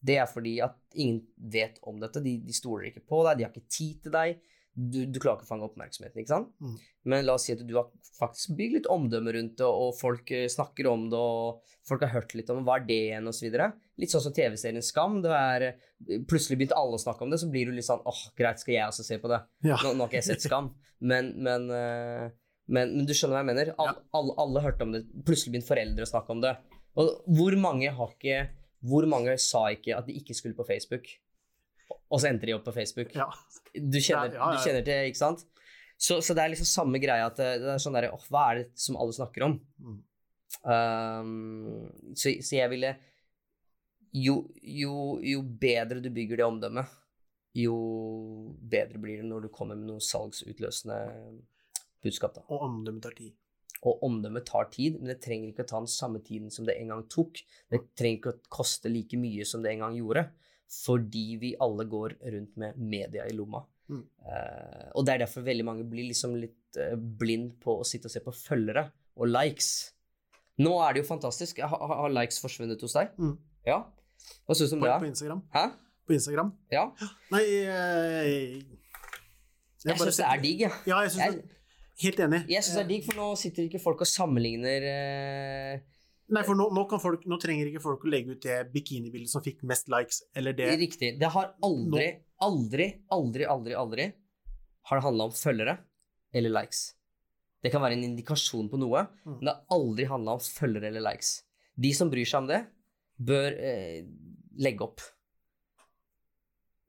[0.00, 2.22] Det er fordi at ingen vet om dette.
[2.24, 4.40] De, de stoler ikke på deg, de har ikke tid til deg.
[4.70, 6.52] Du, du klarer ikke å fange oppmerksomheten, ikke sant?
[6.62, 6.76] Mm.
[7.10, 10.30] Men la oss si at du har faktisk bygd litt omdømme rundt det, og folk
[10.32, 13.56] eh, snakker om det, og folk har hørt litt om hva er det igjen, osv.
[14.00, 15.18] Litt sånn som TV-serien Skam.
[15.24, 18.06] Det er, eh, plutselig begynte alle å snakke om det, så blir du litt sånn
[18.08, 19.42] åh, greit, skal jeg også se på det?
[19.66, 19.80] Ja.
[19.82, 20.70] Nå, nå har ikke jeg sett Skam,
[21.02, 22.30] men, men, eh,
[22.70, 23.74] men, men du skjønner hva jeg mener?
[23.82, 25.02] All, alle, alle hørte om det.
[25.26, 26.54] Plutselig begynte foreldre å snakke om det.
[27.00, 28.44] Og hvor mange har ikke
[28.80, 31.08] Hvor mange sa ikke at de ikke skulle på Facebook,
[32.10, 33.14] og så endte de opp på Facebook?
[33.16, 33.28] Ja.
[33.74, 34.52] Du kjenner, Ja.
[34.54, 35.44] Du kjenner til, ikke sant?
[36.00, 38.62] Så, så det er liksom samme greia at det, er sånn derre oh, hva er
[38.62, 39.58] det som alle snakker om?
[39.84, 39.98] Mm.
[40.64, 42.94] Um, så, så jeg ville
[44.16, 46.96] jo, jo, jo bedre du bygger det omdømmet,
[47.60, 47.76] jo
[48.72, 50.98] bedre blir det når du kommer med noe salgsutløsende
[52.02, 52.34] budskap.
[52.38, 52.46] da.
[52.48, 53.36] Og omdømmet tar tid.
[53.88, 56.76] Og omdømmet tar tid, men det trenger ikke å ta den samme tiden som det
[56.76, 57.40] en gang tok.
[57.72, 60.26] Det trenger ikke å koste like mye som det en gang gjorde,
[60.84, 63.62] fordi vi alle går rundt med media i lomma.
[63.90, 64.02] Mm.
[64.22, 68.06] Uh, og det er derfor veldig mange blir liksom litt uh, blind på å sitte
[68.10, 68.84] og se på følgere
[69.16, 69.70] og likes.
[70.60, 71.62] Nå er det jo fantastisk.
[71.64, 73.14] Har, har likes forsvunnet hos deg?
[73.18, 73.38] Mm.
[73.66, 73.80] Ja.
[74.44, 74.98] Hva syns du om På, det?
[75.00, 75.08] på?
[75.08, 75.40] Instagram.
[75.54, 75.64] Hæ?
[76.06, 76.52] På Instagram.
[76.72, 76.84] Ja.
[77.32, 78.60] Nei jeg,
[79.86, 80.70] Jeg bare syns det er digg, ja.
[80.84, 81.59] Ja, jeg synes Jeg, det
[82.00, 82.42] Helt enig.
[82.48, 85.80] jeg synes det er digg, for nå sitter ikke folk og sammenligner eh,
[86.30, 89.32] Nei, for nå, nå, kan folk, nå trenger ikke folk å legge ut det bikinibildet
[89.32, 91.16] som fikk mest likes, eller det Riktig.
[91.18, 92.06] Det har aldri,
[92.46, 94.06] aldri, aldri, aldri, aldri
[94.86, 95.74] har det handla om følgere
[96.32, 96.84] eller likes.
[97.60, 99.34] Det kan være en indikasjon på noe, Mm.
[99.40, 101.42] men det har aldri handla om følgere eller likes.
[101.76, 102.62] De som bryr seg om det,
[103.18, 104.06] bør eh,
[104.62, 105.02] legge opp.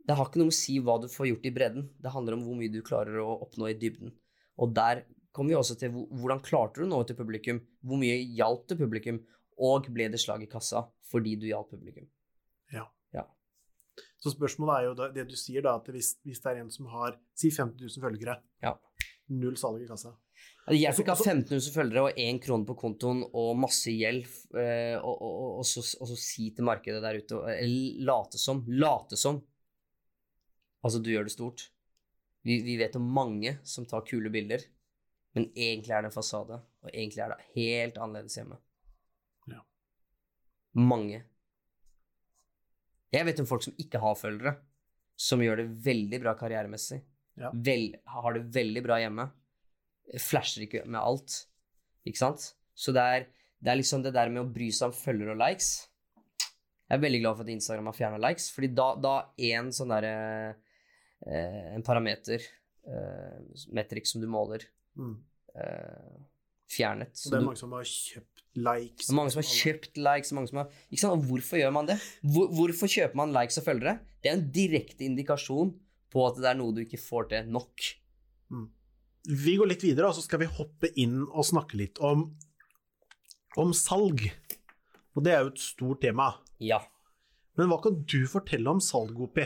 [0.08, 1.90] Det har ikke noe med å si hva du får gjort i bredden.
[2.02, 4.14] Det handler om hvor mye du klarer å oppnå i dybden.
[4.60, 7.62] Og der kommer vi også til hvordan klarte du å nå ut til publikum?
[7.86, 9.22] Hvor mye hjalp det publikum?
[9.62, 12.08] Og ble det slag i kassa fordi du hjalp publikum?
[12.72, 12.88] Ja.
[14.22, 16.70] Så spørsmålet er jo det, det du sier, da, at hvis, hvis det er en
[16.72, 18.76] som har si 50 000 følgere, Ja.
[19.34, 20.12] null salg i kassa
[20.70, 24.96] Jeg fikk ha 15 000 følgere og én krone på kontoen og masse gjeld, eh,
[25.02, 28.64] og, og, og, og, så, og så si til markedet der ute og- late som.
[28.68, 29.42] Late som
[30.82, 31.68] Altså, du gjør det stort.
[32.48, 34.64] Vi, vi vet om mange som tar kule bilder,
[35.38, 38.58] men egentlig er det en fasade, og egentlig er det helt annerledes hjemme.
[39.52, 39.62] Ja.
[40.80, 41.22] Mange.
[43.12, 44.56] Jeg vet om folk som ikke har følgere,
[45.20, 47.02] som gjør det veldig bra karrieremessig.
[47.40, 47.52] Ja.
[47.54, 49.28] Vel, har det veldig bra hjemme.
[50.20, 51.38] Flasher ikke med alt.
[52.08, 52.50] Ikke sant?
[52.74, 53.30] Så det er,
[53.62, 55.72] det er liksom det der med å bry seg om følgere og likes.
[56.90, 59.94] Jeg er veldig glad for at Instagram har fjerna likes, fordi da, da én sånn
[59.94, 60.16] derre
[60.50, 60.71] eh,
[61.28, 62.42] En parameter,
[62.88, 63.40] eh,
[63.72, 64.64] metrik som du måler,
[64.98, 65.16] Mm.
[65.56, 66.18] eh,
[66.68, 67.14] fjernet.
[67.16, 69.10] Så det er mange som har kjøpt likes.
[69.12, 71.14] mange som har kjøpt likes, mange som har ikke sant?
[71.14, 71.98] Og hvorfor gjør man det?
[72.24, 74.00] Hvor, hvorfor kjøper man likes og følgere?
[74.22, 75.74] Det er en direkte indikasjon
[76.12, 77.96] på at det er noe du ikke får til nok.
[79.30, 82.36] Vi går litt videre, og så skal vi hoppe inn og snakke litt om,
[83.62, 84.24] om salg.
[85.16, 86.32] Og det er jo et stort tema.
[86.60, 86.80] Ja.
[87.56, 89.46] Men hva kan du fortelle om salg, Opi?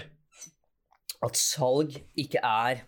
[1.26, 2.84] At salg ikke er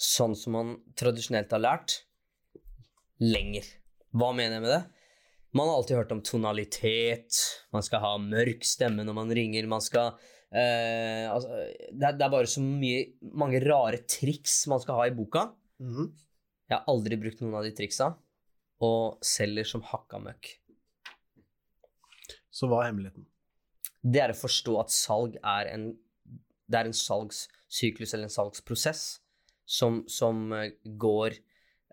[0.00, 1.96] sånn som man tradisjonelt har lært,
[3.22, 3.66] lenger.
[4.14, 4.82] Hva mener jeg med det?
[5.54, 7.38] Man har alltid hørt om tonalitet,
[7.72, 10.16] man skal ha mørk stemme når man ringer, man skal
[10.50, 11.60] eh, altså,
[11.92, 13.04] det, er, det er bare så mye,
[13.38, 15.46] mange rare triks man skal ha i boka.
[15.82, 16.10] Mhm.
[16.64, 18.14] Jeg har aldri brukt noen av de triksa,
[18.82, 20.48] og selger som hakka møkk.
[22.54, 23.28] Så hva er hemmeligheten?
[24.04, 25.86] Det er å forstå at salg er en
[26.64, 29.04] Det er en salgssyklus eller en salgsprosess
[29.64, 31.36] som, som eh, går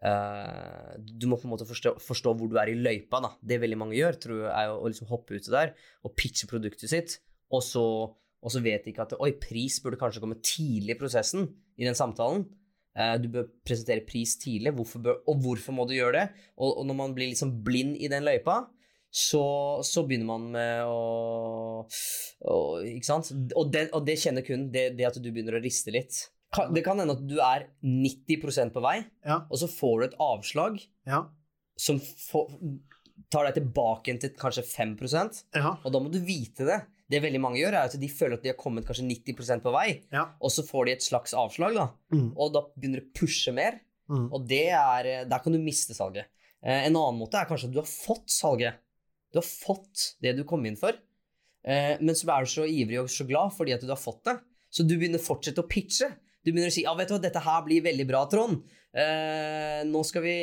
[0.03, 3.21] uh, Du må på en måte forstå, forstå hvor du er i løypa.
[3.23, 3.33] Da.
[3.39, 6.49] Det veldig mange gjør, tror jeg, er å, å liksom hoppe uti der og pitche
[6.51, 7.19] produktet sitt,
[7.51, 10.99] og så, og så vet de ikke at Oi, pris burde kanskje komme tidlig i
[10.99, 11.47] prosessen
[11.79, 12.45] i den samtalen.
[12.97, 16.45] Uh, du bør presentere pris tidlig, hvorfor bør, og hvorfor må du gjøre det?
[16.59, 18.65] Og, og når man blir liksom blind i den løypa,
[19.11, 19.43] så,
[19.83, 21.83] så begynner man med å,
[22.47, 23.31] å Ikke sant?
[23.59, 26.23] Og det, og det kjenner kunden, det, det at du begynner å riste litt.
[26.51, 28.97] Det kan hende at du er 90% på vei,
[29.27, 31.21] Ja, og så får du et avslag ja,
[31.79, 32.49] som får,
[33.31, 34.97] tar deg tilbake til kanskje 5
[35.55, 35.77] ja.
[35.77, 36.81] og da må du vite det.
[37.11, 39.71] Det veldig mange gjør, er at de føler at de har kommet kanskje 90% på
[39.75, 40.29] vei, ja.
[40.39, 41.89] og så får de et slags avslag, da.
[42.15, 44.29] Mm, Og da begynner du å pushe mer, mm.
[44.29, 46.31] og det er, der kan du miste salget.
[46.63, 48.79] Eh, en annen måte er kanskje at du har fått salget.
[49.31, 50.97] Du har fått det du kom inn for,
[51.63, 54.25] eh, men så er du så ivrig og så glad fordi at du har fått
[54.27, 54.37] det.
[54.71, 56.09] Så du begynner å fortsette å pitche.
[56.41, 58.63] Du begynner å si ja, vet du hva, dette her blir veldig bra, Trond.
[58.91, 60.35] Eh, nå skal vi,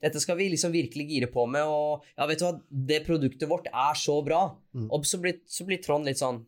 [0.00, 2.54] Dette skal vi liksom virkelig gire på med, og ja, vet du hva,
[2.92, 4.44] det produktet vårt er så bra.
[4.76, 4.88] Mm.
[4.92, 6.44] Og så blir, så blir Trond litt sånn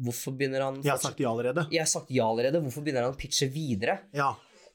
[0.00, 1.66] Hvorfor begynner han Jeg har sagt ja allerede.
[1.68, 3.98] Jeg har sagt ja allerede, hvorfor begynner han å pitche videre?
[4.16, 4.30] Ja.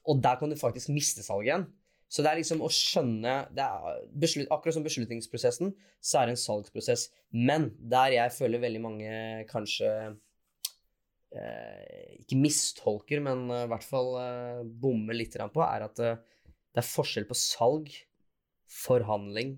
[0.06, 1.64] Og der kan du faktisk miste salget igjen.
[2.16, 3.32] Så det er liksom å skjønne
[4.16, 7.10] beslut, Akkurat som beslutningsprosessen, så er det en salgsprosess.
[7.36, 9.16] Men der jeg føler veldig mange
[9.50, 9.90] kanskje
[11.36, 16.22] eh, Ikke mistolker, men eh, i hvert fall eh, bommer litt på, er at eh,
[16.72, 17.92] det er forskjell på salg,
[18.72, 19.58] forhandling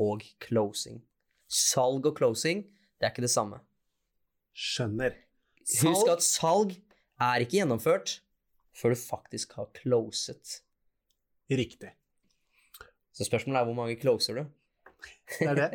[0.00, 1.00] og closing.
[1.48, 2.66] Salg og closing,
[3.00, 3.62] det er ikke det samme.
[4.52, 5.16] Skjønner.
[5.80, 6.76] Husk at salg
[7.22, 8.18] er ikke gjennomført
[8.76, 10.58] før du faktisk har closet.
[11.50, 11.90] Riktig.
[13.12, 14.44] Så spørsmålet er hvor mange closer du?
[15.38, 15.70] Det er det.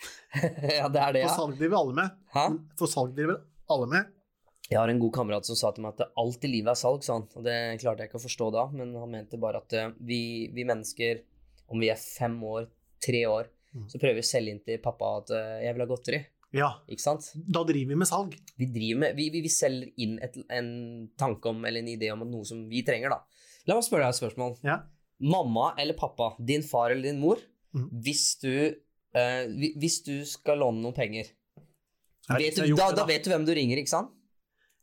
[0.80, 2.16] ja, det er det, For salg driver alle med.
[2.34, 2.46] Hæ?
[2.80, 4.10] For salg driver alle med.
[4.70, 7.02] Jeg har en god kamerat som sa til meg at alt i livet er salg,
[7.02, 7.24] sa han.
[7.34, 10.20] Og det klarte jeg ikke å forstå da, men han mente bare at eh, vi,
[10.54, 11.24] vi mennesker,
[11.74, 12.68] om vi er fem år,
[13.02, 13.84] tre år, Mm.
[13.86, 16.18] så prøver vi å selge inn til pappa at eh, jeg vil ha godteri.
[16.58, 16.70] Ja.
[16.90, 17.28] Ikke sant?
[17.38, 18.32] Da driver vi med salg.
[18.58, 20.70] Vi driver med, vi, vi, vi selger inn et, en
[21.14, 23.20] tanke om, eller en idé om noe som vi trenger, da.
[23.70, 24.56] La meg spørre deg et spørsmål.
[24.66, 24.80] Ja.
[25.20, 27.38] Mamma eller pappa, din far eller din mor,
[27.76, 27.90] mm.
[28.04, 29.44] hvis du eh,
[29.78, 31.28] Hvis du skal låne noen penger
[32.30, 34.10] vet du, da, da vet du hvem du ringer, ikke sant?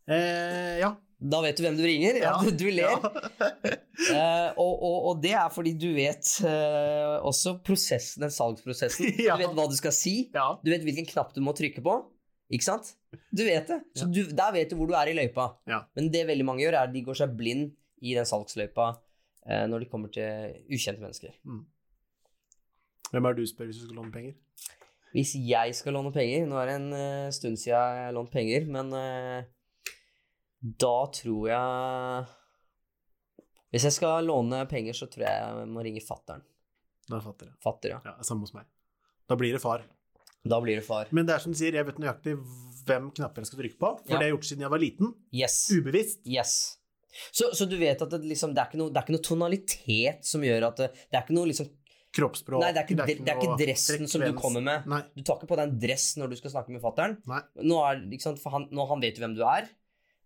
[0.07, 0.93] Eh, ja.
[1.17, 2.19] Da vet du hvem du ringer.
[2.21, 2.51] Ja, Ja.
[2.61, 2.97] du ler.
[3.97, 9.07] Eh, og, og, og det er fordi du vet eh, også prosessen, den salgsprosessen.
[9.25, 9.33] Ja.
[9.33, 10.13] Du vet hva du skal si.
[10.35, 10.51] ja.
[10.61, 11.95] Du vet hvilken knapp du må trykke på.
[12.53, 12.91] Ikke sant?
[13.33, 13.79] Du vet det.
[13.97, 14.11] Så Ja.
[14.13, 15.47] du, der vet du hvor du er i løypa.
[15.67, 15.81] Ja.
[15.97, 17.71] Men det veldig mange gjør, er at de går seg blind
[18.01, 18.91] i den salgsløypa
[19.47, 21.33] eh, når de kommer til ukjente mennesker.
[23.11, 24.35] Hvem er det du spør hvis du skal låne penger?
[25.15, 28.33] Hvis jeg skal låne penger Nå er det en uh, stund siden jeg har lånt
[28.33, 29.45] penger, men uh,
[30.83, 32.25] da tror jeg
[33.71, 36.43] Hvis jeg skal låne penger, så tror jeg jeg må ringe fattern.
[37.07, 37.55] Da fatter jeg.
[37.63, 37.99] Fatter, ja.
[38.03, 38.67] Ja, samme hos meg.
[39.27, 39.83] Da blir det far.
[40.47, 41.09] Da blir det far.
[41.15, 42.35] Men det er som du sier, jeg vet nøyaktig
[42.87, 44.15] hvem knapper jeg skal trykke på, for Ja.
[44.15, 45.13] det har jeg gjort siden jeg var liten.
[45.35, 45.55] Yes.
[45.75, 46.21] Ubevisst.
[46.27, 46.53] Yes.
[47.31, 49.25] Så, så du vet at det, liksom, det, er ikke noe, det er ikke noe
[49.25, 51.69] tonalitet som gjør at det, det er ikke noe liksom
[52.17, 52.61] Kroppsspråk.
[52.63, 54.85] Nei, det er ikke, det er ikke noe dressen som du kommer med.
[54.89, 55.01] Nei.
[55.13, 57.17] Du tar ikke på deg en dress når du skal snakke med fattern.
[57.27, 59.67] Nå, er, ikke sant, han, nå han vet jo hvem du er.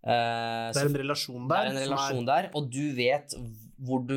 [0.02, 1.52] Uh, Det er en relasjon der.
[1.52, 3.36] det er en relasjon der, og du vet
[3.82, 4.16] hvor du,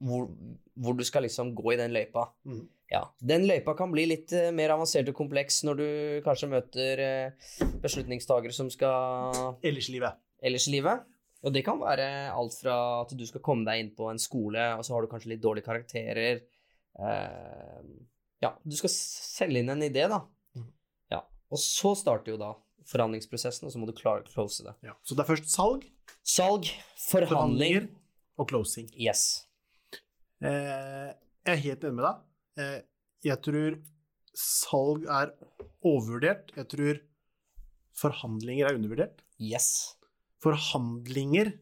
[0.00, 0.30] hvor,
[0.76, 2.28] hvor du skal liksom gå i den løypa.
[2.48, 2.62] Mm.
[2.92, 5.88] Ja, Den løypa kan bli litt uh, mer avansert og kompleks når du
[6.24, 10.20] kanskje møter uh, beslutningstagere som skal Ellers i livet.
[10.44, 11.04] ellers i livet.
[11.46, 14.64] Og det kan være alt fra at du skal komme deg inn på en skole,
[14.74, 16.40] og så har du kanskje litt dårlige karakterer.
[16.98, 17.82] Eh,
[18.42, 20.24] ja, du skal selge inn en idé, da.
[20.58, 20.72] Mhm.
[21.14, 21.22] Ja,
[21.54, 22.54] Og så starter jo da
[22.90, 24.74] forhandlingsprosessen, og så må du klare å close det.
[24.86, 24.96] Ja.
[25.06, 25.86] Så det er først salg,
[26.26, 26.66] Salg,
[26.98, 27.88] forhandling forhandlinger
[28.38, 28.88] og closing.
[28.98, 29.46] Yes.
[30.42, 31.12] Eh,
[31.46, 32.24] jeg er helt enig med deg.
[32.62, 32.80] Eh,
[33.26, 33.78] jeg tror
[34.36, 35.32] salg er
[35.86, 36.50] overvurdert.
[36.58, 37.00] Jeg tror
[37.96, 39.22] forhandlinger er undervurdert.
[39.38, 39.95] Yes.
[40.46, 41.52] Forhandlinger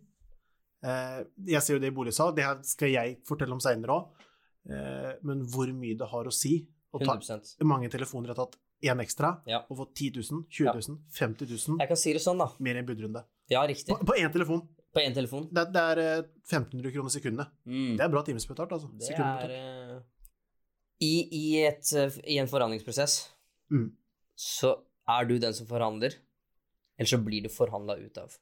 [0.85, 4.29] eh, Jeg ser jo det i boligsalg, det skal jeg fortelle om seinere òg.
[4.69, 6.59] Eh, men hvor mye det har å si
[6.95, 8.55] å ta 100 Mange telefoner har tatt
[8.85, 9.63] én ekstra Ja.
[9.71, 12.51] og fått 10 000, 20 000, 50 000 Jeg kan si det sånn, da.
[12.61, 13.23] mer i en budrunde.
[13.53, 13.97] Ja, riktig.
[13.97, 14.63] På, én telefon.
[14.95, 15.49] På én telefon.
[15.53, 16.19] Det, det er eh,
[16.49, 17.51] 1500 kroner sekundet.
[17.69, 17.95] Mm.
[17.99, 18.91] Det er bra timesbetalt, altså.
[19.01, 19.99] Det er eh,
[21.05, 23.31] i, i, et, eh, I en forhandlingsprosess
[23.73, 23.89] Mm.
[24.37, 24.75] så
[25.09, 26.13] er du den som forhandler,
[26.99, 28.35] eller så blir du forhandla ut av.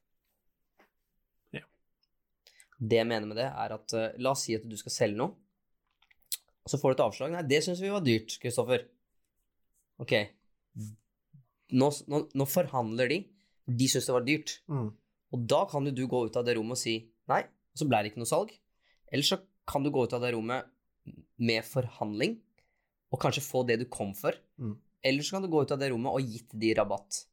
[2.83, 5.21] Det jeg mener med det, er at uh, la oss si at du skal selge
[5.21, 5.37] noe,
[6.63, 7.33] og så får du et avslag.
[7.35, 8.85] Nei, det syns vi var dyrt, Kristoffer.
[10.03, 10.13] Ok.
[11.75, 13.19] Nå, nå, nå forhandler de.
[13.67, 14.61] De syns det var dyrt.
[14.71, 14.93] Mm.
[15.35, 16.99] Og da kan jo du gå ut av det rommet og si
[17.31, 18.55] nei, og så ble det ikke noe salg.
[19.11, 20.71] Eller så kan du gå ut av det rommet
[21.43, 22.39] med forhandling,
[23.13, 24.37] og kanskje få det du kom for.
[24.63, 24.77] Mm.
[25.03, 27.25] Eller så kan du gå ut av det rommet og gitt de rabatt.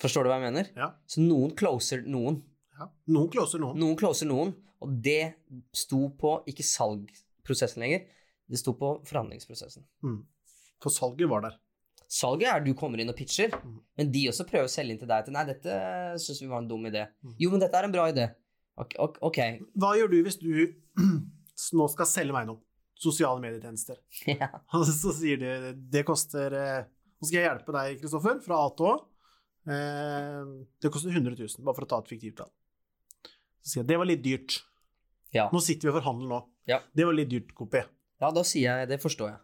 [0.00, 0.70] Forstår du hva jeg mener?
[0.74, 0.90] Ja.
[1.06, 2.40] Så noen closer noen.
[2.80, 2.88] Ja.
[3.14, 3.78] Noen closer noen.
[3.80, 5.34] Noen closer noen, og det
[5.76, 8.06] sto på ikke salgprosessen lenger,
[8.50, 9.84] det sto på forhandlingsprosessen.
[10.06, 10.22] Mm.
[10.82, 11.58] For salget var der.
[12.10, 13.76] Salget er du kommer inn og pitcher, Mm.
[14.00, 15.74] men de også prøver å selge inn til deg at nei, dette
[16.18, 17.04] syns vi var en dum idé.
[17.22, 17.34] Mm.
[17.38, 18.24] Jo, men dette er en bra idé.
[18.80, 19.38] Ok, ok, ok.
[19.78, 20.50] Hva gjør du hvis du
[21.78, 22.58] nå skal selge meg noe?
[23.00, 24.00] Sosiale medietjenester.
[24.28, 24.48] Ja.
[24.76, 25.52] Og så sier de
[25.92, 26.82] det koster eh,
[27.20, 28.92] Nå skal jeg hjelpe deg, Kristoffer, fra A til Å.
[29.70, 30.50] Eh,
[30.80, 32.50] det koster 100 000, bare for å ta et fiktivt tall.
[33.62, 34.58] Så sier jeg det var litt dyrt.
[35.36, 35.46] Ja.
[35.52, 36.40] Nå sitter vi og forhandler nå.
[36.70, 36.80] Ja.
[36.96, 37.84] Det var litt dyrt, Kopi.
[38.20, 39.40] ja, da sier jeg det forstår jeg.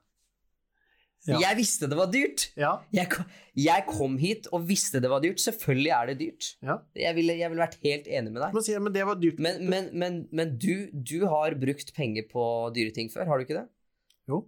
[1.27, 1.39] Ja.
[1.43, 2.45] Jeg visste det var dyrt!
[2.61, 2.73] Ja.
[2.95, 3.25] Jeg, kom,
[3.59, 5.41] jeg kom hit og visste det var dyrt.
[5.43, 6.51] Selvfølgelig er det dyrt.
[6.63, 6.77] ja.
[6.95, 8.55] Jeg ville, jeg ville vært helt enig med deg.
[8.55, 9.41] Men men det var dyrt.
[9.43, 12.45] Men, men, men, men du, du har brukt penger på
[12.77, 13.67] dyre ting før, har du ikke det?
[14.31, 14.45] Jo.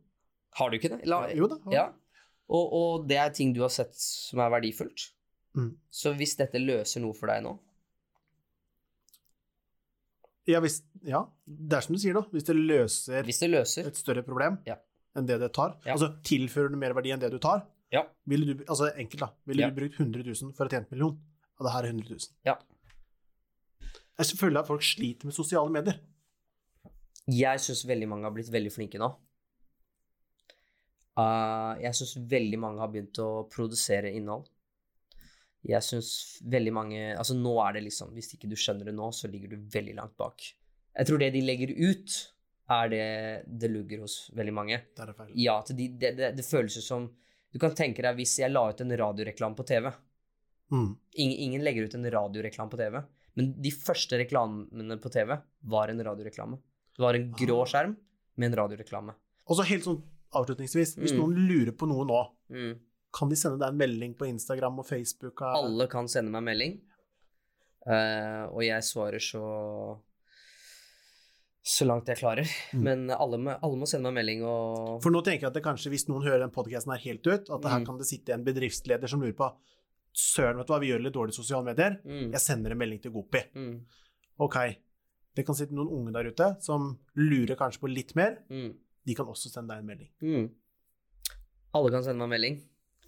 [0.60, 1.00] Har du ikke det?
[1.10, 1.58] La, Jo da.
[1.74, 1.86] Ja.
[2.48, 5.08] Og, og det er ting du har sett som er verdifullt.
[5.58, 5.72] Mm.
[5.90, 7.56] Så hvis dette løser noe for deg nå
[10.48, 12.22] Ja, hvis, ja, det er som du sier, da.
[12.32, 14.78] Hvis det løser Hvis det løser et større problem Ja.
[15.16, 15.92] enn det det tar, Ja.
[15.94, 18.06] altså tilfører du mer verdi enn det du tar, Ja.
[18.26, 21.18] ville du, altså enkelt da, ville du brukt 100 000 for å tjene en million?
[21.58, 22.28] Og det her er 100 000.
[22.46, 22.56] Ja.
[24.18, 25.98] Jeg er at folk sliter med sosiale medier.
[27.28, 29.14] Jeg syns veldig mange har blitt veldig flinke nå.
[31.18, 34.48] Uh, jeg syns veldig mange har begynt å produsere innhold.
[35.68, 39.10] Jeg syns veldig mange Altså, nå er det liksom Hvis ikke du skjønner det nå,
[39.12, 40.40] så ligger du veldig langt bak.
[40.96, 42.14] Jeg tror det de legger ut,
[42.70, 43.04] er det
[43.60, 44.80] det lugger hos veldig mange.
[44.96, 45.32] Det er det feil.
[45.36, 47.10] Ja, de, det, det, det føles jo som
[47.52, 49.86] Du kan tenke deg hvis jeg la ut en radioreklame på TV.
[50.72, 50.90] Mm.
[51.16, 52.98] Ingen, ingen legger ut en radioreklame på TV,
[53.38, 55.32] men de første reklamene på TV
[55.72, 56.58] var en radioreklame.
[56.96, 57.66] Det var en grå Ah.
[57.70, 57.94] skjerm
[58.36, 59.14] med en radioreklame.
[59.48, 60.02] Og så helt sånn
[60.36, 61.18] avslutningsvis, hvis Mm.
[61.22, 62.78] noen lurer på noe nå, Mm.
[63.14, 65.40] Kan de sende deg en melding på Instagram og Facebook?
[65.42, 66.74] av- Alle kan sende meg melding,
[67.86, 69.98] uh, og jeg svarer så
[71.68, 72.48] så langt jeg klarer.
[72.72, 72.80] Mm.
[72.86, 75.64] Men alle må, alle må sende meg melding og For nå tenker jeg at det
[75.66, 77.86] kanskje, hvis noen hører den podcasten her helt ut, at det her Mm.
[77.86, 79.50] kan det sitte en bedriftsleder som lurer på
[80.18, 82.00] Søren, vet du hva, vi gjør litt dårlig sosiale medier.
[82.04, 82.32] mm.
[82.32, 83.42] Jeg sender en melding til Gopi.
[83.54, 83.84] Mm.
[84.40, 84.56] Ok.
[85.36, 88.38] Det kan sitte noen unge der ute som lurer kanskje på litt mer.
[88.50, 88.72] Mm.
[89.06, 90.10] De kan også sende deg en melding.
[90.22, 90.48] Mm.
[91.74, 92.56] Alle kan sende meg en melding,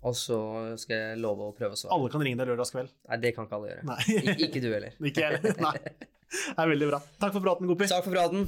[0.00, 0.38] og så
[0.80, 1.92] skal jeg love å prøve å svare.
[1.96, 2.92] Alle kan ringe deg lørdagskveld?
[3.10, 3.84] Nei, det kan ikke alle gjøre.
[3.90, 4.00] Nei.
[4.22, 4.96] Ik ikke du heller.
[5.10, 5.60] Ikke jeg heller.
[5.66, 5.76] Nei.
[6.30, 7.00] Det er veldig bra.
[7.18, 7.88] Takk for praten, Gopi.
[7.90, 8.44] Takk for praten.